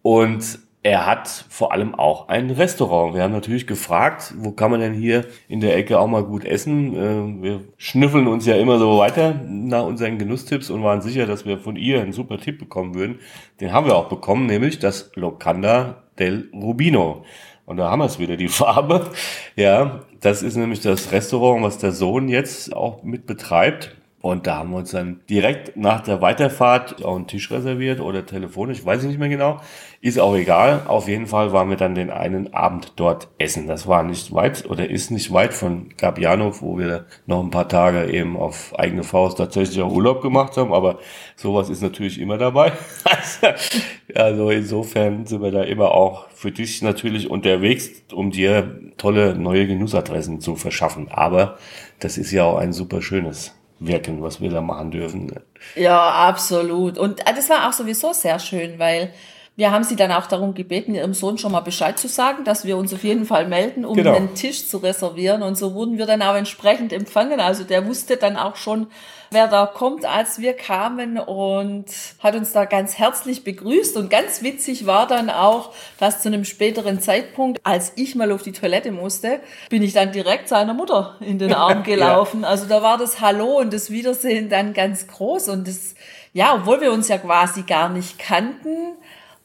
Und 0.03 0.61
er 0.87 1.05
hat 1.05 1.47
vor 1.49 1.73
allem 1.73 1.97
auch 1.97 2.29
ein 2.29 2.49
Restaurant. 2.49 3.13
Wir 3.13 3.25
haben 3.25 3.33
natürlich 3.33 3.67
gefragt, 3.67 4.35
wo 4.39 4.53
kann 4.53 4.71
man 4.71 4.79
denn 4.79 4.95
hier 4.95 5.25
in 5.49 5.59
der 5.59 5.77
Ecke 5.77 5.99
auch 5.99 6.07
mal 6.07 6.23
gut 6.23 6.45
essen? 6.45 6.95
Äh, 6.95 7.43
wir 7.43 7.61
schnüffeln 7.77 8.29
uns 8.29 8.47
ja 8.47 8.55
immer 8.55 8.79
so 8.79 8.97
weiter 8.97 9.35
nach 9.49 9.85
unseren 9.85 10.17
Genusstipps 10.17 10.71
und 10.71 10.85
waren 10.85 11.01
sicher, 11.01 11.27
dass 11.27 11.45
wir 11.45 11.59
von 11.59 11.75
ihr 11.75 12.01
einen 12.01 12.13
super 12.13 12.39
Tipp 12.39 12.61
bekommen 12.61 12.95
würden. 12.95 13.19
Den 13.61 13.73
haben 13.73 13.87
wir 13.87 13.97
auch 13.97 14.09
bekommen, 14.09 14.47
nämlich 14.47 14.79
das 14.79 15.11
Locanda 15.17 16.05
del 16.21 16.51
Rubino. 16.55 17.25
Und 17.65 17.79
da 17.79 17.91
haben 17.91 17.99
wir 17.99 18.07
es 18.07 18.21
wieder, 18.21 18.37
die 18.37 18.49
Farbe. 18.49 19.11
Ja, 19.57 20.03
das 20.21 20.43
ist 20.43 20.57
nämlich 20.57 20.81
das 20.81 21.13
Restaurant, 21.13 21.63
was 21.63 21.79
der 21.79 21.93
Sohn 21.93 22.29
jetzt 22.29 22.75
auch 22.75 23.03
mit 23.03 23.27
betreibt. 23.27 23.97
Und 24.23 24.47
da 24.47 24.57
haben 24.57 24.71
wir 24.71 24.79
uns 24.79 24.91
dann 24.91 25.21
direkt 25.29 25.77
nach 25.77 26.01
der 26.01 26.21
Weiterfahrt 26.21 27.05
auch 27.05 27.15
einen 27.15 27.27
Tisch 27.29 27.51
reserviert 27.51 28.01
oder 28.01 28.25
telefonisch, 28.25 28.85
weiß 28.85 29.03
ich 29.03 29.09
nicht 29.11 29.21
mehr 29.21 29.29
genau. 29.29 29.61
Ist 30.01 30.19
auch 30.19 30.35
egal. 30.35 30.83
Auf 30.89 31.07
jeden 31.07 31.27
Fall 31.27 31.53
waren 31.53 31.69
wir 31.69 31.77
dann 31.77 31.95
den 31.95 32.11
einen 32.11 32.53
Abend 32.55 32.95
dort 32.97 33.29
essen. 33.39 33.67
Das 33.67 33.87
war 33.87 34.03
nicht 34.03 34.35
weit 34.35 34.69
oder 34.69 34.89
ist 34.89 35.11
nicht 35.11 35.33
weit 35.33 35.53
von 35.53 35.91
Gabiano, 35.97 36.61
wo 36.61 36.79
wir 36.79 37.07
noch 37.27 37.43
ein 37.43 37.51
paar 37.51 37.69
Tage 37.69 38.11
eben 38.11 38.37
auf 38.37 38.77
eigene 38.79 39.05
Faust 39.05 39.39
tatsächlich 39.39 39.81
auch 39.83 39.93
Urlaub 39.93 40.23
gemacht 40.23 40.57
haben. 40.57 40.73
Aber 40.73 40.99
sowas 41.37 41.69
ist 41.69 41.83
natürlich 41.83 42.19
immer 42.21 42.39
dabei. 42.39 42.73
also 44.15 44.51
insofern 44.51 45.27
sind 45.27 45.43
wir 45.43 45.51
da 45.51 45.63
immer 45.63 45.93
auch 45.93 46.29
für 46.31 46.51
dich 46.51 46.83
natürlich 46.83 47.31
unterwegs, 47.31 47.91
um 48.13 48.31
dir 48.31 48.81
tolle 48.97 49.37
neue 49.37 49.67
Genussadressen 49.67 50.41
zu 50.41 50.57
verschaffen. 50.57 51.09
Aber 51.11 51.59
das 52.01 52.19
ist 52.19 52.33
ja 52.33 52.45
auch 52.45 52.57
ein 52.57 52.73
super 52.73 53.03
schönes 53.03 53.56
wirken, 53.79 54.23
was 54.23 54.41
wir 54.41 54.51
da 54.51 54.61
machen 54.61 54.91
dürfen. 54.91 55.33
Ja, 55.75 56.11
absolut. 56.11 56.99
Und 56.99 57.21
äh, 57.21 57.35
das 57.35 57.51
war 57.51 57.69
auch 57.69 57.73
sowieso 57.73 58.13
sehr 58.13 58.39
schön, 58.39 58.79
weil 58.79 59.13
wir 59.57 59.71
haben 59.71 59.85
sie 59.85 59.97
dann 59.97 60.13
auch 60.13 60.27
darum 60.27 60.53
gebeten, 60.53 60.95
ihrem 60.95 61.15
Sohn 61.15 61.39
schon 61.39 61.53
mal 61.53 61.61
Bescheid 61.61 61.99
zu 61.99 62.09
sagen, 62.09 62.45
dass 62.45 62.67
wir 62.67 62.77
uns 62.77 62.93
auf 62.93 63.03
jeden 63.03 63.25
Fall 63.25 63.49
melden, 63.49 63.87
um 63.87 63.97
genau. 63.97 64.15
einen 64.15 64.35
Tisch 64.35 64.69
zu 64.69 64.77
reservieren. 64.77 65.43
Und 65.43 65.57
so 65.57 65.73
wurden 65.73 65.97
wir 65.97 66.05
dann 66.05 66.21
auch 66.21 66.35
entsprechend 66.35 66.93
empfangen. 66.93 67.41
Also 67.41 67.65
der 67.65 67.87
wusste 67.87 68.19
dann 68.19 68.37
auch 68.37 68.57
schon, 68.57 68.89
wer 69.31 69.49
da 69.49 69.65
kommt, 69.65 70.05
als 70.05 70.41
wir 70.41 70.53
kamen 70.53 71.19
und 71.19 71.87
hat 72.19 72.35
uns 72.35 72.53
da 72.53 72.67
ganz 72.67 72.99
herzlich 72.99 73.45
begrüßt. 73.45 73.97
Und 73.97 74.11
ganz 74.11 74.43
witzig 74.43 74.85
war 74.85 75.07
dann 75.07 75.31
auch, 75.31 75.73
dass 75.99 76.21
zu 76.21 76.29
einem 76.29 76.45
späteren 76.45 77.01
Zeitpunkt, 77.01 77.61
als 77.65 77.95
ich 77.97 78.15
mal 78.15 78.33
auf 78.33 78.43
die 78.43 78.53
Toilette 78.53 78.93
musste, 78.93 79.41
bin 79.71 79.83
ich 79.83 79.95
dann 79.95 80.13
direkt 80.13 80.49
seiner 80.49 80.75
Mutter 80.75 81.17
in 81.21 81.39
den 81.39 81.55
Arm 81.55 81.83
gelaufen. 81.83 82.43
ja. 82.43 82.49
Also 82.49 82.67
da 82.67 82.83
war 82.83 82.99
das 82.99 83.23
Hallo 83.23 83.59
und 83.59 83.73
das 83.73 83.91
Wiedersehen 83.91 84.51
dann 84.51 84.75
ganz 84.75 85.07
groß. 85.07 85.49
Und 85.49 85.67
das, 85.67 85.95
ja, 86.35 86.55
obwohl 86.55 86.83
wir 86.83 86.93
uns 86.93 87.09
ja 87.09 87.17
quasi 87.17 87.63
gar 87.63 87.89
nicht 87.89 88.19
kannten, 88.19 88.97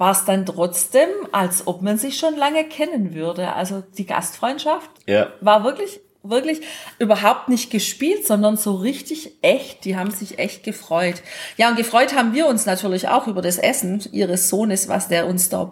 war 0.02 0.14
es 0.14 0.26
dann 0.26 0.48
trotzdem, 0.48 1.10
als 1.32 1.68
ob 1.68 1.84
man 1.84 2.00
sich 2.00 2.18
schon 2.18 2.36
lange 2.36 2.64
kennen 2.64 3.14
würde. 3.14 3.54
Also 3.54 3.84
die 4.00 4.08
Gastfreundschaft 4.08 4.90
ja. 5.06 5.28
war 5.42 5.64
wirklich, 5.64 6.00
wirklich 6.24 6.62
überhaupt 6.98 7.50
nicht 7.50 7.70
gespielt, 7.70 8.26
sondern 8.26 8.58
so 8.58 8.78
richtig 8.78 9.34
echt. 9.44 9.86
Die 9.86 9.96
haben 9.96 10.10
sich 10.10 10.40
echt 10.40 10.64
gefreut. 10.64 11.22
Ja, 11.56 11.70
und 11.70 11.76
gefreut 11.76 12.16
haben 12.16 12.34
wir 12.34 12.48
uns 12.48 12.66
natürlich 12.66 13.10
auch 13.10 13.28
über 13.28 13.44
das 13.44 13.60
Essen 13.60 14.02
ihres 14.12 14.50
Sohnes, 14.50 14.90
was 14.90 15.08
der 15.08 15.28
uns 15.28 15.50
da 15.50 15.72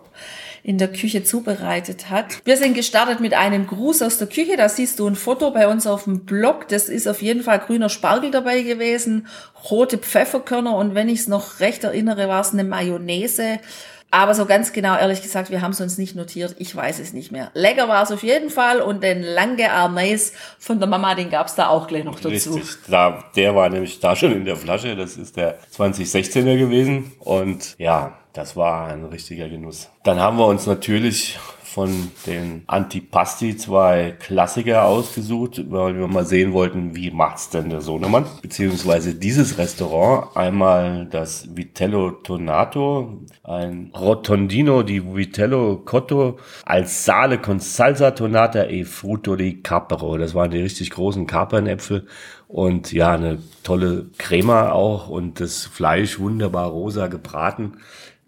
in 0.61 0.77
der 0.77 0.91
Küche 0.91 1.23
zubereitet 1.23 2.11
hat. 2.11 2.45
Wir 2.45 2.57
sind 2.57 2.75
gestartet 2.75 3.21
mit 3.21 3.33
einem 3.33 3.65
Gruß 3.65 4.03
aus 4.03 4.19
der 4.19 4.27
Küche. 4.27 4.57
Da 4.57 4.69
siehst 4.69 4.99
du 4.99 5.07
ein 5.07 5.15
Foto 5.15 5.49
bei 5.49 5.67
uns 5.67 5.87
auf 5.87 6.03
dem 6.03 6.25
Blog. 6.25 6.67
Das 6.67 6.87
ist 6.87 7.07
auf 7.07 7.23
jeden 7.23 7.41
Fall 7.41 7.57
grüner 7.57 7.89
Spargel 7.89 8.29
dabei 8.29 8.61
gewesen, 8.61 9.25
rote 9.71 9.97
Pfefferkörner 9.97 10.75
und 10.75 10.93
wenn 10.93 11.09
ich 11.09 11.21
es 11.21 11.27
noch 11.27 11.61
recht 11.61 11.83
erinnere, 11.83 12.27
war 12.27 12.41
es 12.41 12.53
eine 12.53 12.63
Mayonnaise 12.63 13.59
aber 14.11 14.33
so 14.33 14.45
ganz 14.45 14.73
genau, 14.73 14.97
ehrlich 14.97 15.21
gesagt, 15.21 15.51
wir 15.51 15.61
haben 15.61 15.71
es 15.71 15.81
uns 15.81 15.97
nicht 15.97 16.15
notiert. 16.15 16.55
Ich 16.57 16.75
weiß 16.75 16.99
es 16.99 17.13
nicht 17.13 17.31
mehr. 17.31 17.51
Lecker 17.53 17.87
war 17.87 18.03
es 18.03 18.11
auf 18.11 18.23
jeden 18.23 18.49
Fall 18.49 18.81
und 18.81 19.03
den 19.03 19.21
lange 19.21 19.71
Armeis 19.71 20.33
von 20.57 20.79
der 20.79 20.87
Mama, 20.87 21.13
den 21.15 21.29
gab 21.29 21.47
es 21.47 21.55
da 21.55 21.67
auch 21.67 21.87
gleich 21.87 22.03
noch 22.03 22.19
dazu. 22.19 22.53
Richtig, 22.55 22.63
da, 22.87 23.23
der 23.35 23.55
war 23.55 23.69
nämlich 23.69 23.99
da 23.99 24.15
schon 24.15 24.31
in 24.31 24.45
der 24.45 24.55
Flasche. 24.55 24.95
Das 24.95 25.15
ist 25.17 25.37
der 25.37 25.59
2016er 25.75 26.57
gewesen 26.57 27.11
und 27.19 27.75
ja, 27.77 28.17
das 28.33 28.55
war 28.55 28.87
ein 28.87 29.05
richtiger 29.05 29.47
Genuss. 29.47 29.89
Dann 30.03 30.19
haben 30.19 30.37
wir 30.37 30.47
uns 30.47 30.65
natürlich 30.65 31.37
von 31.73 32.11
den 32.25 32.63
Antipasti 32.67 33.55
zwei 33.55 34.15
Klassiker 34.19 34.85
ausgesucht, 34.85 35.61
weil 35.69 35.95
wir 35.97 36.07
mal 36.07 36.25
sehen 36.25 36.53
wollten, 36.53 36.95
wie 36.95 37.11
macht's 37.11 37.49
denn 37.49 37.69
der 37.69 37.81
Sohnemann? 37.81 38.25
Beziehungsweise 38.41 39.13
dieses 39.15 39.57
Restaurant. 39.57 40.35
Einmal 40.35 41.07
das 41.09 41.55
Vitello 41.55 42.11
Tonato, 42.11 43.19
ein 43.43 43.91
Rotondino 43.95 44.83
di 44.83 45.03
Vitello 45.03 45.77
Cotto 45.85 46.37
als 46.65 47.05
Sale 47.05 47.37
con 47.39 47.59
Salsa 47.59 48.11
Tonata 48.11 48.63
e 48.63 48.85
Frutto 48.85 49.35
di 49.35 49.61
Capro. 49.61 50.17
Das 50.17 50.33
waren 50.33 50.51
die 50.51 50.61
richtig 50.61 50.89
großen 50.91 51.27
Kapernäpfel 51.27 52.07
und 52.47 52.91
ja, 52.91 53.11
eine 53.11 53.37
tolle 53.63 54.09
Crema 54.17 54.71
auch 54.71 55.07
und 55.07 55.39
das 55.39 55.65
Fleisch 55.65 56.19
wunderbar 56.19 56.69
rosa 56.69 57.07
gebraten. 57.07 57.77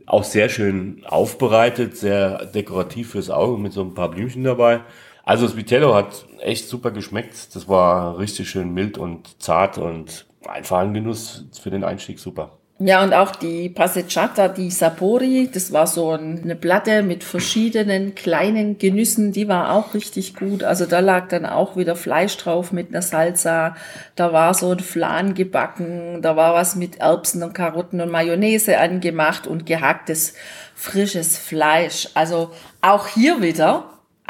Auch 0.05 0.23
sehr 0.23 0.49
schön 0.49 1.03
aufbereitet, 1.05 1.97
sehr 1.97 2.45
dekorativ 2.45 3.11
fürs 3.11 3.29
Auge 3.29 3.61
mit 3.61 3.73
so 3.73 3.81
ein 3.81 3.93
paar 3.93 4.11
Blümchen 4.11 4.43
dabei. 4.43 4.81
Also 5.23 5.45
das 5.45 5.55
Vitello 5.55 5.93
hat 5.93 6.25
echt 6.39 6.67
super 6.67 6.91
geschmeckt. 6.91 7.55
Das 7.55 7.67
war 7.67 8.17
richtig 8.17 8.49
schön 8.49 8.73
mild 8.73 8.97
und 8.97 9.41
zart 9.41 9.77
und 9.77 10.25
einfach 10.47 10.79
ein 10.79 10.93
Genuss 10.93 11.45
für 11.61 11.69
den 11.69 11.83
Einstieg 11.83 12.19
super. 12.19 12.60
Ja, 12.83 13.03
und 13.03 13.13
auch 13.13 13.35
die 13.35 13.69
Passeggiata 13.69 14.47
di 14.47 14.71
Sapori, 14.71 15.47
das 15.53 15.71
war 15.71 15.85
so 15.85 16.09
eine 16.09 16.55
Platte 16.55 17.03
mit 17.03 17.23
verschiedenen 17.23 18.15
kleinen 18.15 18.79
Genüssen, 18.79 19.31
die 19.31 19.47
war 19.47 19.73
auch 19.73 19.93
richtig 19.93 20.35
gut. 20.35 20.63
Also 20.63 20.87
da 20.87 20.99
lag 20.99 21.27
dann 21.27 21.45
auch 21.45 21.77
wieder 21.77 21.95
Fleisch 21.95 22.35
drauf 22.37 22.71
mit 22.71 22.89
einer 22.89 23.03
Salsa, 23.03 23.75
da 24.15 24.33
war 24.33 24.55
so 24.55 24.71
ein 24.71 24.79
Flan 24.79 25.35
gebacken, 25.35 26.23
da 26.23 26.35
war 26.35 26.55
was 26.55 26.75
mit 26.75 26.97
Erbsen 26.97 27.43
und 27.43 27.53
Karotten 27.53 28.01
und 28.01 28.09
Mayonnaise 28.09 28.79
angemacht 28.79 29.45
und 29.45 29.67
gehacktes 29.67 30.33
frisches 30.73 31.37
Fleisch. 31.37 32.09
Also 32.15 32.49
auch 32.81 33.05
hier 33.05 33.43
wieder 33.43 33.83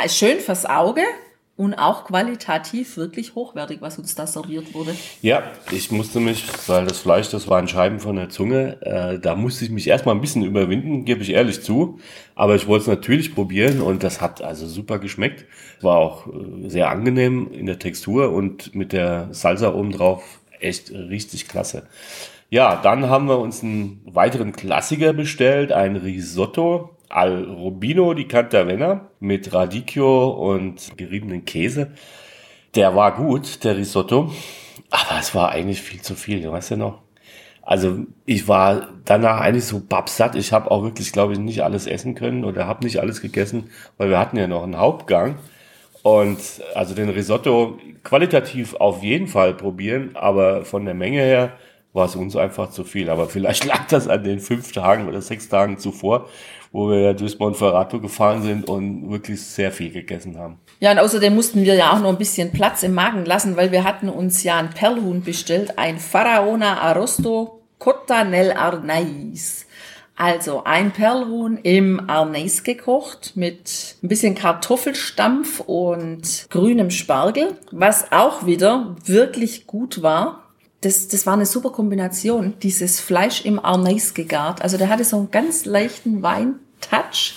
schön 0.07 0.41
fürs 0.41 0.65
Auge, 0.65 1.03
und 1.57 1.75
auch 1.75 2.05
qualitativ 2.05 2.97
wirklich 2.97 3.35
hochwertig, 3.35 3.81
was 3.81 3.99
uns 3.99 4.15
da 4.15 4.25
serviert 4.25 4.73
wurde. 4.73 4.95
Ja, 5.21 5.43
ich 5.71 5.91
musste 5.91 6.19
mich, 6.19 6.45
weil 6.67 6.85
das 6.85 6.99
Fleisch, 6.99 7.29
das 7.29 7.47
war 7.47 7.59
ein 7.59 7.67
Scheiben 7.67 7.99
von 7.99 8.15
der 8.15 8.29
Zunge, 8.29 8.81
äh, 8.81 9.19
da 9.19 9.35
musste 9.35 9.65
ich 9.65 9.71
mich 9.71 9.87
erstmal 9.87 10.15
ein 10.15 10.21
bisschen 10.21 10.43
überwinden, 10.43 11.05
gebe 11.05 11.21
ich 11.21 11.31
ehrlich 11.31 11.61
zu. 11.61 11.99
Aber 12.35 12.55
ich 12.55 12.67
wollte 12.67 12.83
es 12.83 12.87
natürlich 12.87 13.35
probieren 13.35 13.81
und 13.81 14.03
das 14.03 14.21
hat 14.21 14.41
also 14.41 14.65
super 14.65 14.97
geschmeckt. 14.97 15.45
War 15.81 15.97
auch 15.97 16.27
äh, 16.27 16.69
sehr 16.69 16.89
angenehm 16.89 17.51
in 17.51 17.65
der 17.65 17.79
Textur 17.79 18.31
und 18.31 18.73
mit 18.73 18.93
der 18.93 19.27
Salsa 19.31 19.73
obendrauf 19.73 20.39
echt 20.59 20.91
richtig 20.91 21.47
klasse. 21.47 21.87
Ja, 22.49 22.75
dann 22.81 23.09
haben 23.09 23.27
wir 23.27 23.39
uns 23.39 23.63
einen 23.63 24.01
weiteren 24.05 24.51
Klassiker 24.51 25.13
bestellt, 25.13 25.71
ein 25.71 25.95
Risotto 25.95 26.97
al 27.13 27.43
Rubino 27.43 28.13
di 28.13 28.25
Cantavenna 28.25 29.09
mit 29.19 29.53
Radicchio 29.53 30.29
und 30.29 30.97
geriebenen 30.97 31.45
Käse. 31.45 31.91
Der 32.75 32.95
war 32.95 33.15
gut, 33.15 33.63
der 33.63 33.77
Risotto, 33.77 34.31
aber 34.89 35.19
es 35.19 35.35
war 35.35 35.49
eigentlich 35.49 35.81
viel 35.81 36.01
zu 36.01 36.15
viel, 36.15 36.49
weißt 36.49 36.71
du 36.71 36.77
noch? 36.77 37.01
Also 37.61 37.99
ich 38.25 38.47
war 38.47 38.89
danach 39.05 39.39
eigentlich 39.39 39.65
so 39.65 39.79
babsatt. 39.79 40.35
Ich 40.35 40.51
habe 40.51 40.71
auch 40.71 40.83
wirklich, 40.83 41.11
glaube 41.11 41.33
ich, 41.33 41.39
nicht 41.39 41.63
alles 41.63 41.87
essen 41.87 42.15
können 42.15 42.43
oder 42.43 42.67
habe 42.67 42.83
nicht 42.83 42.99
alles 42.99 43.21
gegessen, 43.21 43.69
weil 43.97 44.09
wir 44.09 44.19
hatten 44.19 44.37
ja 44.37 44.47
noch 44.47 44.63
einen 44.63 44.77
Hauptgang. 44.77 45.35
Und 46.03 46.39
also 46.73 46.95
den 46.95 47.09
Risotto 47.09 47.77
qualitativ 48.03 48.73
auf 48.75 49.03
jeden 49.03 49.27
Fall 49.27 49.53
probieren, 49.53 50.15
aber 50.15 50.65
von 50.65 50.85
der 50.85 50.95
Menge 50.95 51.21
her 51.21 51.53
war 51.93 52.05
es 52.05 52.15
uns 52.15 52.35
einfach 52.35 52.71
zu 52.71 52.83
viel. 52.83 53.09
Aber 53.09 53.27
vielleicht 53.27 53.65
lag 53.65 53.87
das 53.87 54.07
an 54.07 54.23
den 54.23 54.39
fünf 54.39 54.71
Tagen 54.71 55.07
oder 55.07 55.21
sechs 55.21 55.49
Tagen 55.49 55.77
zuvor, 55.77 56.29
wo 56.71 56.89
wir 56.89 56.99
ja 56.99 57.13
durchs 57.13 57.37
Monferrato 57.37 57.99
gefahren 57.99 58.43
sind 58.43 58.69
und 58.69 59.09
wirklich 59.11 59.41
sehr 59.41 59.71
viel 59.71 59.91
gegessen 59.91 60.37
haben. 60.37 60.59
Ja, 60.79 60.91
und 60.91 60.99
außerdem 60.99 61.35
mussten 61.35 61.63
wir 61.63 61.75
ja 61.75 61.93
auch 61.93 61.99
noch 61.99 62.09
ein 62.09 62.17
bisschen 62.17 62.51
Platz 62.51 62.83
im 62.83 62.93
Magen 62.93 63.25
lassen, 63.25 63.57
weil 63.57 63.71
wir 63.71 63.83
hatten 63.83 64.09
uns 64.09 64.43
ja 64.43 64.57
ein 64.57 64.69
Perlhuhn 64.69 65.21
bestellt, 65.21 65.77
ein 65.77 65.99
Faraona 65.99 66.81
Arosto 66.81 67.61
Cotta 67.77 68.23
nel 68.23 68.51
Arnais. 68.51 69.65
Also 70.15 70.63
ein 70.65 70.91
Perlhuhn 70.91 71.57
im 71.57 72.07
Arnais 72.07 72.61
gekocht 72.63 73.31
mit 73.35 73.95
ein 74.03 74.07
bisschen 74.07 74.35
Kartoffelstampf 74.35 75.61
und 75.61 76.45
grünem 76.51 76.91
Spargel, 76.91 77.57
was 77.71 78.11
auch 78.11 78.45
wieder 78.45 78.95
wirklich 79.05 79.65
gut 79.65 80.03
war 80.03 80.40
das, 80.81 81.07
das 81.07 81.25
war 81.27 81.33
eine 81.33 81.45
super 81.45 81.69
Kombination, 81.69 82.55
dieses 82.61 82.99
Fleisch 82.99 83.45
im 83.45 83.63
Arnais 83.63 84.13
gegart. 84.13 84.61
Also 84.63 84.77
der 84.77 84.89
hatte 84.89 85.03
so 85.03 85.17
einen 85.17 85.31
ganz 85.31 85.65
leichten 85.65 86.23
Weintouch, 86.23 87.35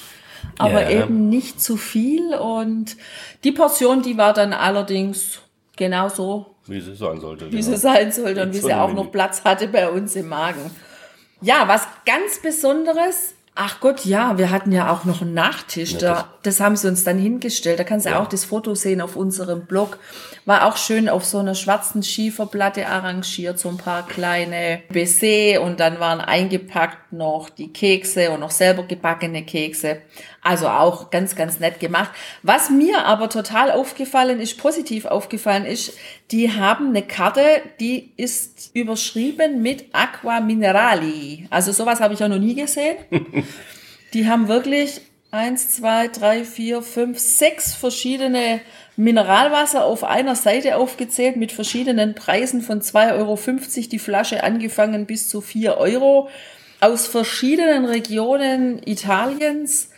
aber 0.58 0.80
yeah. 0.80 1.04
eben 1.04 1.28
nicht 1.28 1.60
zu 1.60 1.76
viel. 1.76 2.34
Und 2.34 2.96
die 3.44 3.52
Portion, 3.52 4.02
die 4.02 4.16
war 4.16 4.32
dann 4.32 4.54
allerdings 4.54 5.40
genauso, 5.76 6.54
wie 6.66 6.80
sie 6.80 6.94
sein 6.94 7.20
sollte. 7.20 7.46
Wie 7.46 7.60
genau. 7.60 7.62
sie 7.62 7.76
sein 7.76 8.12
sollte 8.12 8.42
und 8.42 8.54
wie 8.54 8.58
sie 8.60 8.72
auch 8.72 8.92
noch 8.94 9.12
Platz 9.12 9.44
hatte 9.44 9.68
bei 9.68 9.90
uns 9.90 10.16
im 10.16 10.28
Magen. 10.28 10.70
Ja, 11.42 11.68
was 11.68 11.86
ganz 12.06 12.40
Besonderes 12.40 13.33
Ach 13.56 13.78
Gott, 13.78 14.04
ja, 14.04 14.36
wir 14.36 14.50
hatten 14.50 14.72
ja 14.72 14.90
auch 14.90 15.04
noch 15.04 15.22
einen 15.22 15.32
Nachtisch. 15.32 15.92
Ja, 15.92 15.98
da, 15.98 16.28
das 16.42 16.58
haben 16.58 16.74
sie 16.74 16.88
uns 16.88 17.04
dann 17.04 17.18
hingestellt. 17.18 17.78
Da 17.78 17.84
kannst 17.84 18.04
du 18.04 18.10
ja. 18.10 18.20
auch 18.20 18.26
das 18.26 18.44
Foto 18.44 18.74
sehen 18.74 19.00
auf 19.00 19.14
unserem 19.14 19.66
Blog. 19.66 19.98
War 20.44 20.66
auch 20.66 20.76
schön 20.76 21.08
auf 21.08 21.24
so 21.24 21.38
einer 21.38 21.54
schwarzen 21.54 22.02
Schieferplatte 22.02 22.88
arrangiert, 22.88 23.60
so 23.60 23.68
ein 23.68 23.76
paar 23.76 24.08
kleine 24.08 24.82
Baiser 24.92 25.62
und 25.62 25.78
dann 25.78 26.00
waren 26.00 26.20
eingepackt 26.20 27.12
noch 27.12 27.48
die 27.48 27.72
Kekse 27.72 28.32
und 28.32 28.40
noch 28.40 28.50
selber 28.50 28.82
gebackene 28.82 29.44
Kekse. 29.44 29.98
Also 30.44 30.68
auch 30.68 31.10
ganz, 31.10 31.36
ganz 31.36 31.58
nett 31.58 31.80
gemacht. 31.80 32.10
Was 32.42 32.68
mir 32.68 33.06
aber 33.06 33.30
total 33.30 33.70
aufgefallen 33.70 34.40
ist, 34.40 34.58
positiv 34.58 35.06
aufgefallen 35.06 35.64
ist, 35.64 35.94
die 36.30 36.52
haben 36.52 36.90
eine 36.90 37.00
Karte, 37.00 37.62
die 37.80 38.12
ist 38.18 38.70
überschrieben 38.74 39.62
mit 39.62 39.86
Aqua 39.94 40.40
Minerali. 40.40 41.46
Also 41.48 41.72
sowas 41.72 42.00
habe 42.00 42.12
ich 42.12 42.20
ja 42.20 42.28
noch 42.28 42.38
nie 42.38 42.54
gesehen. 42.54 42.96
die 44.12 44.28
haben 44.28 44.46
wirklich 44.48 45.00
eins, 45.30 45.70
zwei, 45.70 46.08
drei, 46.08 46.44
vier, 46.44 46.82
fünf, 46.82 47.18
sechs 47.18 47.72
verschiedene 47.74 48.60
Mineralwasser 48.96 49.82
auf 49.82 50.04
einer 50.04 50.36
Seite 50.36 50.76
aufgezählt 50.76 51.36
mit 51.36 51.52
verschiedenen 51.52 52.14
Preisen 52.14 52.60
von 52.60 52.82
2,50 52.82 53.14
Euro 53.14 53.38
die 53.90 53.98
Flasche 53.98 54.44
angefangen 54.44 55.06
bis 55.06 55.30
zu 55.30 55.40
4 55.40 55.78
Euro 55.78 56.28
aus 56.80 57.06
verschiedenen 57.06 57.86
Regionen 57.86 58.82
Italiens 58.84 59.88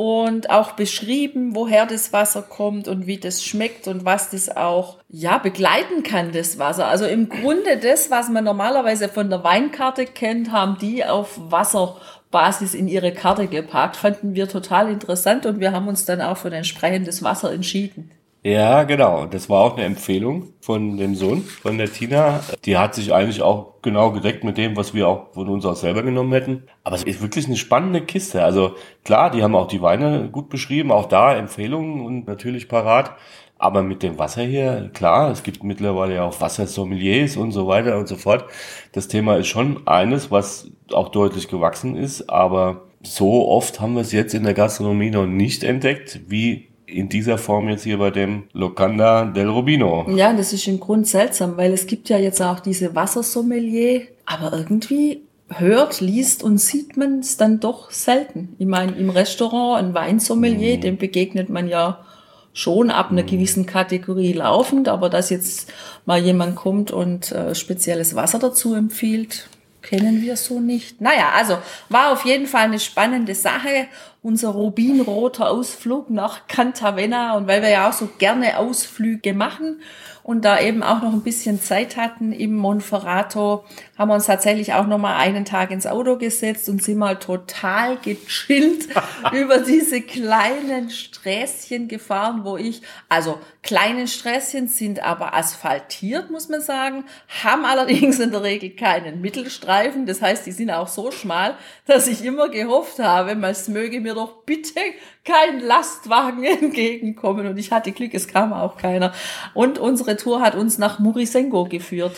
und 0.00 0.48
auch 0.48 0.72
beschrieben, 0.72 1.54
woher 1.54 1.84
das 1.84 2.10
Wasser 2.10 2.40
kommt 2.40 2.88
und 2.88 3.06
wie 3.06 3.18
das 3.18 3.44
schmeckt 3.44 3.86
und 3.86 4.06
was 4.06 4.30
das 4.30 4.48
auch 4.48 4.96
ja 5.10 5.36
begleiten 5.36 6.02
kann, 6.02 6.32
das 6.32 6.58
Wasser. 6.58 6.86
Also 6.86 7.04
im 7.04 7.28
Grunde 7.28 7.76
das, 7.76 8.10
was 8.10 8.30
man 8.30 8.44
normalerweise 8.44 9.10
von 9.10 9.28
der 9.28 9.44
Weinkarte 9.44 10.06
kennt, 10.06 10.52
haben 10.52 10.78
die 10.80 11.04
auf 11.04 11.38
Wasserbasis 11.50 12.72
in 12.72 12.88
ihre 12.88 13.12
Karte 13.12 13.46
gepackt. 13.46 13.96
Fanden 13.96 14.34
wir 14.34 14.48
total 14.48 14.90
interessant 14.90 15.44
und 15.44 15.60
wir 15.60 15.72
haben 15.72 15.86
uns 15.86 16.06
dann 16.06 16.22
auch 16.22 16.38
für 16.38 16.48
ein 16.48 16.54
entsprechendes 16.54 17.22
Wasser 17.22 17.52
entschieden. 17.52 18.10
Ja, 18.42 18.84
genau. 18.84 19.26
Das 19.26 19.50
war 19.50 19.60
auch 19.60 19.76
eine 19.76 19.84
Empfehlung 19.84 20.54
von 20.60 20.96
dem 20.96 21.14
Sohn, 21.14 21.42
von 21.42 21.76
der 21.76 21.92
Tina. 21.92 22.40
Die 22.64 22.78
hat 22.78 22.94
sich 22.94 23.12
eigentlich 23.12 23.42
auch 23.42 23.82
genau 23.82 24.12
gedeckt 24.12 24.44
mit 24.44 24.56
dem, 24.56 24.76
was 24.76 24.94
wir 24.94 25.08
auch 25.08 25.34
von 25.34 25.46
uns 25.50 25.66
auch 25.66 25.76
selber 25.76 26.02
genommen 26.02 26.32
hätten. 26.32 26.62
Aber 26.82 26.96
es 26.96 27.02
ist 27.02 27.20
wirklich 27.20 27.46
eine 27.46 27.56
spannende 27.56 28.00
Kiste. 28.00 28.42
Also 28.42 28.76
klar, 29.04 29.30
die 29.30 29.42
haben 29.42 29.54
auch 29.54 29.68
die 29.68 29.82
Weine 29.82 30.30
gut 30.32 30.48
beschrieben, 30.48 30.90
auch 30.90 31.04
da 31.06 31.36
Empfehlungen 31.36 32.00
und 32.00 32.26
natürlich 32.26 32.66
parat. 32.66 33.14
Aber 33.58 33.82
mit 33.82 34.02
dem 34.02 34.18
Wasser 34.18 34.42
hier, 34.42 34.90
klar, 34.94 35.30
es 35.30 35.42
gibt 35.42 35.62
mittlerweile 35.62 36.14
ja 36.14 36.24
auch 36.24 36.40
Wassersommeliers 36.40 37.36
und 37.36 37.52
so 37.52 37.66
weiter 37.66 37.98
und 37.98 38.08
so 38.08 38.16
fort. 38.16 38.46
Das 38.92 39.06
Thema 39.08 39.36
ist 39.36 39.48
schon 39.48 39.86
eines, 39.86 40.30
was 40.30 40.70
auch 40.94 41.10
deutlich 41.10 41.48
gewachsen 41.48 41.94
ist, 41.94 42.30
aber 42.30 42.86
so 43.02 43.48
oft 43.48 43.80
haben 43.80 43.94
wir 43.94 44.00
es 44.00 44.12
jetzt 44.12 44.32
in 44.32 44.44
der 44.44 44.54
Gastronomie 44.54 45.10
noch 45.10 45.26
nicht 45.26 45.62
entdeckt, 45.62 46.20
wie 46.26 46.69
in 46.92 47.08
dieser 47.08 47.38
Form 47.38 47.68
jetzt 47.68 47.84
hier 47.84 47.98
bei 47.98 48.10
dem 48.10 48.44
Locanda 48.52 49.24
del 49.24 49.48
Rubino. 49.48 50.06
Ja, 50.10 50.32
das 50.32 50.52
ist 50.52 50.66
im 50.66 50.80
Grund 50.80 51.06
seltsam, 51.06 51.56
weil 51.56 51.72
es 51.72 51.86
gibt 51.86 52.08
ja 52.08 52.18
jetzt 52.18 52.40
auch 52.42 52.60
diese 52.60 52.94
Wassersommelier, 52.94 54.02
aber 54.26 54.52
irgendwie 54.52 55.22
hört, 55.48 56.00
liest 56.00 56.42
und 56.42 56.58
sieht 56.58 56.96
man 56.96 57.20
es 57.20 57.36
dann 57.36 57.60
doch 57.60 57.90
selten. 57.90 58.54
Ich 58.58 58.66
meine, 58.66 58.92
im 58.92 59.10
Restaurant 59.10 59.82
ein 59.82 59.94
Weinsommelier, 59.94 60.78
mm. 60.78 60.80
dem 60.80 60.96
begegnet 60.96 61.48
man 61.48 61.68
ja 61.68 62.04
schon 62.52 62.90
ab 62.90 63.10
einer 63.10 63.22
mhm. 63.22 63.26
gewissen 63.26 63.66
Kategorie 63.66 64.32
laufend, 64.32 64.88
aber 64.88 65.08
dass 65.08 65.30
jetzt 65.30 65.72
mal 66.04 66.18
jemand 66.18 66.56
kommt 66.56 66.90
und 66.90 67.30
äh, 67.32 67.54
spezielles 67.54 68.14
Wasser 68.14 68.38
dazu 68.38 68.74
empfiehlt, 68.74 69.48
kennen 69.82 70.20
wir 70.22 70.36
so 70.36 70.60
nicht. 70.60 71.00
Naja, 71.00 71.30
also 71.34 71.58
war 71.88 72.12
auf 72.12 72.24
jeden 72.24 72.46
Fall 72.46 72.64
eine 72.64 72.80
spannende 72.80 73.34
Sache 73.34 73.86
unser 74.22 74.50
rubinroter 74.50 75.50
Ausflug 75.50 76.10
nach 76.10 76.46
Cantavena 76.46 77.36
und 77.36 77.46
weil 77.46 77.62
wir 77.62 77.70
ja 77.70 77.88
auch 77.88 77.94
so 77.94 78.08
gerne 78.18 78.58
Ausflüge 78.58 79.32
machen 79.32 79.80
und 80.22 80.44
da 80.44 80.60
eben 80.60 80.82
auch 80.82 81.02
noch 81.02 81.12
ein 81.12 81.22
bisschen 81.22 81.60
Zeit 81.60 81.96
hatten 81.96 82.32
im 82.32 82.54
Monferrato, 82.54 83.64
haben 83.96 84.08
wir 84.08 84.14
uns 84.14 84.26
tatsächlich 84.26 84.74
auch 84.74 84.86
noch 84.86 84.98
mal 84.98 85.16
einen 85.16 85.44
Tag 85.44 85.70
ins 85.70 85.86
Auto 85.86 86.18
gesetzt 86.18 86.68
und 86.68 86.82
sind 86.82 86.98
mal 86.98 87.18
total 87.18 87.96
gechillt 87.96 88.88
über 89.32 89.58
diese 89.58 90.02
kleinen 90.02 90.90
Sträßchen 90.90 91.88
gefahren, 91.88 92.44
wo 92.44 92.56
ich, 92.56 92.82
also 93.08 93.38
kleinen 93.62 94.06
Sträßchen 94.06 94.68
sind 94.68 95.02
aber 95.02 95.34
asphaltiert, 95.34 96.30
muss 96.30 96.48
man 96.48 96.60
sagen, 96.60 97.04
haben 97.42 97.64
allerdings 97.64 98.20
in 98.20 98.30
der 98.30 98.42
Regel 98.42 98.70
keinen 98.70 99.20
Mittelstreifen. 99.20 100.06
Das 100.06 100.22
heißt, 100.22 100.46
die 100.46 100.52
sind 100.52 100.70
auch 100.70 100.88
so 100.88 101.10
schmal, 101.10 101.56
dass 101.86 102.06
ich 102.06 102.24
immer 102.24 102.48
gehofft 102.48 102.98
habe, 102.98 103.34
man 103.34 103.54
möge 103.68 104.00
mir 104.00 104.09
doch 104.14 104.42
bitte 104.44 104.80
kein 105.24 105.60
Lastwagen 105.60 106.44
entgegenkommen. 106.62 107.46
Und 107.46 107.58
ich 107.58 107.72
hatte 107.72 107.92
Glück, 107.92 108.14
es 108.14 108.28
kam 108.28 108.52
auch 108.52 108.76
keiner. 108.76 109.12
Und 109.54 109.78
unsere 109.78 110.16
Tour 110.16 110.40
hat 110.40 110.54
uns 110.54 110.78
nach 110.78 110.98
Murisengo 110.98 111.64
geführt. 111.64 112.16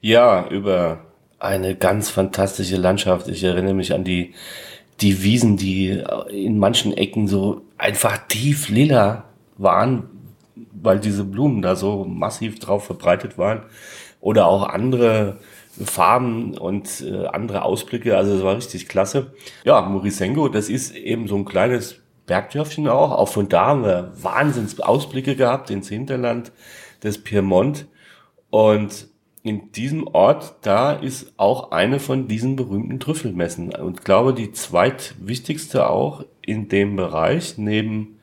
Ja, 0.00 0.48
über 0.48 1.00
eine 1.38 1.74
ganz 1.74 2.10
fantastische 2.10 2.76
Landschaft. 2.76 3.28
Ich 3.28 3.44
erinnere 3.44 3.74
mich 3.74 3.92
an 3.92 4.04
die, 4.04 4.34
die 5.00 5.22
Wiesen, 5.22 5.56
die 5.56 6.02
in 6.30 6.58
manchen 6.58 6.96
Ecken 6.96 7.28
so 7.28 7.62
einfach 7.76 8.18
tief 8.28 8.68
lila 8.68 9.24
waren, 9.56 10.08
weil 10.72 10.98
diese 10.98 11.24
Blumen 11.24 11.62
da 11.62 11.76
so 11.76 12.04
massiv 12.04 12.58
drauf 12.58 12.86
verbreitet 12.86 13.38
waren. 13.38 13.62
Oder 14.20 14.46
auch 14.46 14.68
andere 14.68 15.38
Farben 15.84 16.56
und 16.56 17.02
äh, 17.02 17.26
andere 17.26 17.62
Ausblicke. 17.62 18.16
Also 18.16 18.34
es 18.34 18.42
war 18.42 18.56
richtig 18.56 18.88
klasse. 18.88 19.32
Ja, 19.64 19.80
Murisengo, 19.82 20.48
das 20.48 20.68
ist 20.68 20.94
eben 20.94 21.28
so 21.28 21.36
ein 21.36 21.44
kleines 21.44 22.00
Bergdörfchen 22.26 22.88
auch. 22.88 23.12
Auch 23.12 23.28
von 23.28 23.48
da 23.48 23.66
haben 23.66 23.84
wir 23.84 24.12
Wahnsinns 24.20 24.78
Ausblicke 24.80 25.36
gehabt 25.36 25.70
ins 25.70 25.88
Hinterland 25.88 26.52
des 27.02 27.22
Piemont. 27.22 27.86
Und 28.50 29.08
in 29.42 29.72
diesem 29.72 30.06
Ort, 30.06 30.56
da 30.62 30.92
ist 30.92 31.32
auch 31.36 31.70
eine 31.70 32.00
von 32.00 32.28
diesen 32.28 32.56
berühmten 32.56 33.00
Trüffelmessen. 33.00 33.74
Und 33.74 33.98
ich 33.98 34.04
glaube, 34.04 34.34
die 34.34 34.52
zweitwichtigste 34.52 35.88
auch 35.88 36.24
in 36.42 36.68
dem 36.68 36.96
Bereich, 36.96 37.56
neben 37.56 38.18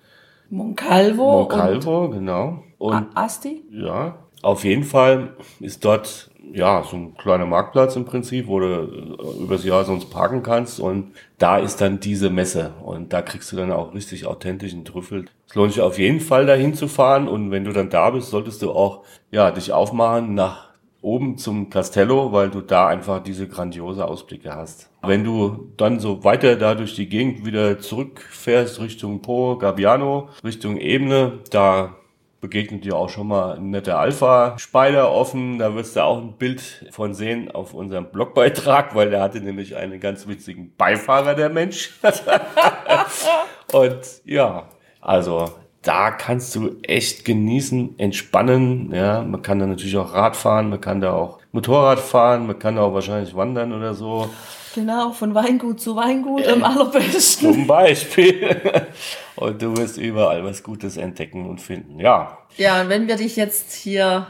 Moncalvo. 0.50 1.40
Moncalvo, 1.42 2.10
genau. 2.10 2.64
Und 2.78 3.08
Asti? 3.16 3.64
Ja, 3.72 4.20
auf 4.42 4.64
jeden 4.64 4.84
Fall 4.84 5.36
ist 5.60 5.84
dort 5.86 6.30
ja, 6.54 6.84
so 6.84 6.98
ein 6.98 7.16
kleiner 7.18 7.46
Marktplatz 7.46 7.96
im 7.96 8.06
Prinzip, 8.06 8.48
wo 8.48 8.60
du 8.60 8.66
äh, 8.66 9.44
übers 9.44 9.64
Jahr 9.64 9.84
sonst 9.86 10.10
parken 10.10 10.44
kannst 10.44 10.80
und 10.80 11.12
da 11.38 11.58
ist 11.58 11.82
dann 11.82 12.00
diese 12.00 12.30
Messe 12.30 12.74
und 12.84 13.14
da 13.14 13.22
kriegst 13.22 13.52
du 13.52 13.58
dann 13.58 13.72
auch 13.72 13.94
richtig 13.94 14.26
authentischen 14.26 14.86
Trüffel. 14.86 15.26
Es 15.48 15.56
lohnt 15.56 15.74
sich 15.74 15.82
auf 15.82 15.98
jeden 16.00 16.20
Fall 16.20 16.46
dahin 16.46 16.74
zu 16.74 16.88
fahren 16.88 17.28
und 17.28 17.52
wenn 17.52 17.66
du 17.66 17.74
dann 17.74 17.90
da 17.90 18.10
bist, 18.10 18.30
solltest 18.30 18.62
du 18.62 18.72
auch, 18.72 19.04
ja, 19.32 19.52
dich 19.52 19.74
aufmachen 19.74 20.34
nach 20.34 20.70
oben 21.02 21.38
zum 21.38 21.70
Castello, 21.70 22.32
weil 22.32 22.50
du 22.50 22.62
da 22.62 22.88
einfach 22.88 23.22
diese 23.22 23.48
grandiose 23.48 24.06
Ausblicke 24.06 24.56
hast. 24.56 24.90
Wenn 25.04 25.24
du 25.24 25.72
dann 25.78 26.00
so 26.00 26.24
weiter 26.24 26.56
da 26.56 26.74
durch 26.74 26.96
die 26.96 27.08
Gegend 27.08 27.46
wieder 27.46 27.78
zurückfährst 27.78 28.82
Richtung 28.82 29.22
Po, 29.22 29.56
Gabbiano, 29.58 30.30
Richtung 30.44 30.78
Ebene, 30.78 31.40
da 31.52 31.96
begegnet 32.42 32.86
dir 32.86 32.96
auch 32.96 33.10
schon 33.10 33.28
mal 33.28 33.58
ein 33.58 33.72
netter 33.72 34.00
Alpha-Spider 34.00 35.12
offen. 35.12 35.58
Da 35.58 35.76
wirst 35.76 35.96
du 35.96 36.04
auch 36.04 36.18
ein 36.18 36.34
Bild 36.34 36.86
von 36.92 37.14
sehen 37.14 37.50
auf 37.52 37.74
unserem 37.74 38.06
Blogbeitrag, 38.06 38.96
weil 38.96 39.10
der 39.10 39.22
hatte 39.22 39.42
nämlich 39.42 39.76
einen 39.76 40.00
ganz 40.00 40.28
witzigen 40.28 40.76
Beifahrer, 40.76 41.36
der 41.36 41.50
Mensch. 41.50 42.00
Und 43.74 44.00
ja, 44.26 44.68
also 45.02 45.50
da 45.82 46.12
kannst 46.12 46.56
du 46.56 46.78
echt 46.82 47.26
genießen, 47.26 48.00
entspannen. 48.00 48.92
Ja, 48.94 49.22
man 49.22 49.42
kann 49.42 49.60
da 49.60 49.68
natürlich 49.68 49.98
auch 49.98 50.14
Rad 50.14 50.36
fahren, 50.36 50.70
man 50.70 50.82
kann 50.82 51.00
da 51.00 51.14
auch 51.14 51.40
Motorrad 51.52 52.00
fahren, 52.00 52.48
man 52.48 52.58
kann 52.60 52.76
da 52.76 52.84
auch 52.84 52.94
wahrscheinlich 52.94 53.36
wandern 53.36 53.72
oder 53.72 53.94
so. 53.94 54.30
Genau, 54.76 55.14
von 55.14 55.34
Weingut 55.34 55.80
zu 55.80 55.96
Weingut 55.96 56.44
äh, 56.44 56.50
am 56.50 56.64
allerbesten. 56.66 57.54
Zum 57.54 57.66
Beispiel. 57.66 58.62
Und 59.38 59.62
du 59.62 59.76
wirst 59.78 59.98
überall 59.98 60.44
was 60.44 60.64
Gutes 60.64 60.98
entdecken 60.98 61.46
und 61.50 61.60
finden. 61.60 62.00
Ja. 62.00 62.38
Ja, 62.56 62.82
und 62.82 62.88
wenn 62.88 63.10
wir 63.10 63.18
dich 63.18 63.36
jetzt 63.36 63.74
hier 63.74 64.28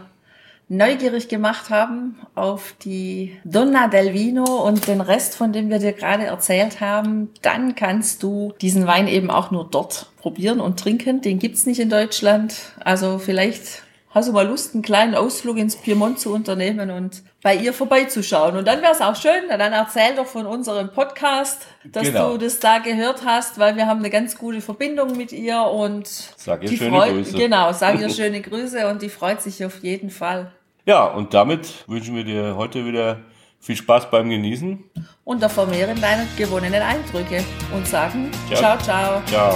neugierig 0.68 1.28
gemacht 1.28 1.70
haben 1.70 2.16
auf 2.34 2.74
die 2.82 3.38
Donna 3.44 3.88
del 3.88 4.14
Vino 4.14 4.44
und 4.44 4.88
den 4.88 5.02
Rest, 5.02 5.36
von 5.36 5.54
dem 5.54 5.70
wir 5.70 5.78
dir 5.78 5.94
gerade 5.94 6.24
erzählt 6.24 6.82
haben, 6.82 7.30
dann 7.44 7.76
kannst 7.76 8.24
du 8.24 8.54
diesen 8.62 8.88
Wein 8.88 9.08
eben 9.08 9.30
auch 9.30 9.52
nur 9.52 9.68
dort 9.70 10.08
probieren 10.18 10.60
und 10.60 10.80
trinken. 10.80 11.22
Den 11.22 11.38
gibt's 11.38 11.68
nicht 11.68 11.80
in 11.80 11.92
Deutschland. 11.92 12.56
Also 12.84 13.20
vielleicht 13.20 13.84
hast 14.16 14.30
du 14.30 14.32
mal 14.32 14.48
Lust, 14.48 14.74
einen 14.74 14.82
kleinen 14.82 15.14
Ausflug 15.14 15.58
ins 15.58 15.76
Piemont 15.76 16.20
zu 16.20 16.34
unternehmen 16.34 16.90
und 16.90 17.22
bei 17.44 17.56
ihr 17.56 17.74
vorbeizuschauen. 17.74 18.56
Und 18.56 18.66
dann 18.66 18.82
wäre 18.82 18.94
es 18.94 19.02
auch 19.02 19.16
schön, 19.16 19.50
dann 19.50 19.74
erzähl 19.74 20.16
doch 20.16 20.26
von 20.26 20.46
unserem 20.46 20.90
Podcast, 20.90 21.68
dass 21.84 22.04
genau. 22.04 22.32
du 22.32 22.38
das 22.38 22.60
da 22.60 22.80
gehört 22.80 23.24
hast, 23.26 23.60
weil 23.60 23.76
wir 23.76 23.86
haben 23.86 24.00
eine 24.00 24.10
ganz 24.10 24.38
gute 24.38 24.62
Verbindung 24.62 25.18
mit 25.18 25.34
ihr 25.34 25.62
und 25.62 26.08
sag 26.08 26.64
ihr 26.64 26.76
schöne 26.76 26.98
freut, 26.98 27.14
Grüße. 27.14 27.38
Genau, 27.38 27.74
sag 27.74 28.00
ihr 28.00 28.10
schöne 28.10 28.42
Grüße 28.42 28.88
und 28.88 29.02
die 29.02 29.10
freut 29.10 29.42
sich 29.42 29.64
auf 29.66 29.84
jeden 29.84 30.10
Fall. 30.10 30.52
Ja, 30.86 31.06
und 31.06 31.34
damit 31.34 31.84
wünschen 31.88 32.16
wir 32.16 32.24
dir 32.24 32.56
heute 32.56 32.86
wieder 32.86 33.20
Viel 33.66 33.76
Spaß 33.76 34.12
beim 34.12 34.30
Genießen. 34.30 34.84
Und 35.24 35.42
der 35.42 35.50
Vermehren 35.50 36.00
deiner 36.00 36.28
gewonnenen 36.38 36.84
Eindrücke. 36.84 37.44
Und 37.74 37.88
sagen 37.88 38.30
ciao, 38.54 38.78
ciao. 38.78 39.24
Ciao. 39.26 39.56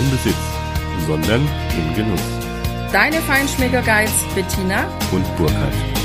im 0.00 0.10
Besitz, 0.10 0.34
sondern 1.06 1.46
im 1.76 1.94
Genuss. 1.94 2.20
Deine 2.92 3.20
Feinschmecker 3.20 3.82
Guides 3.82 4.24
Bettina 4.34 4.88
und 5.12 5.24
Burkhard. 5.36 5.99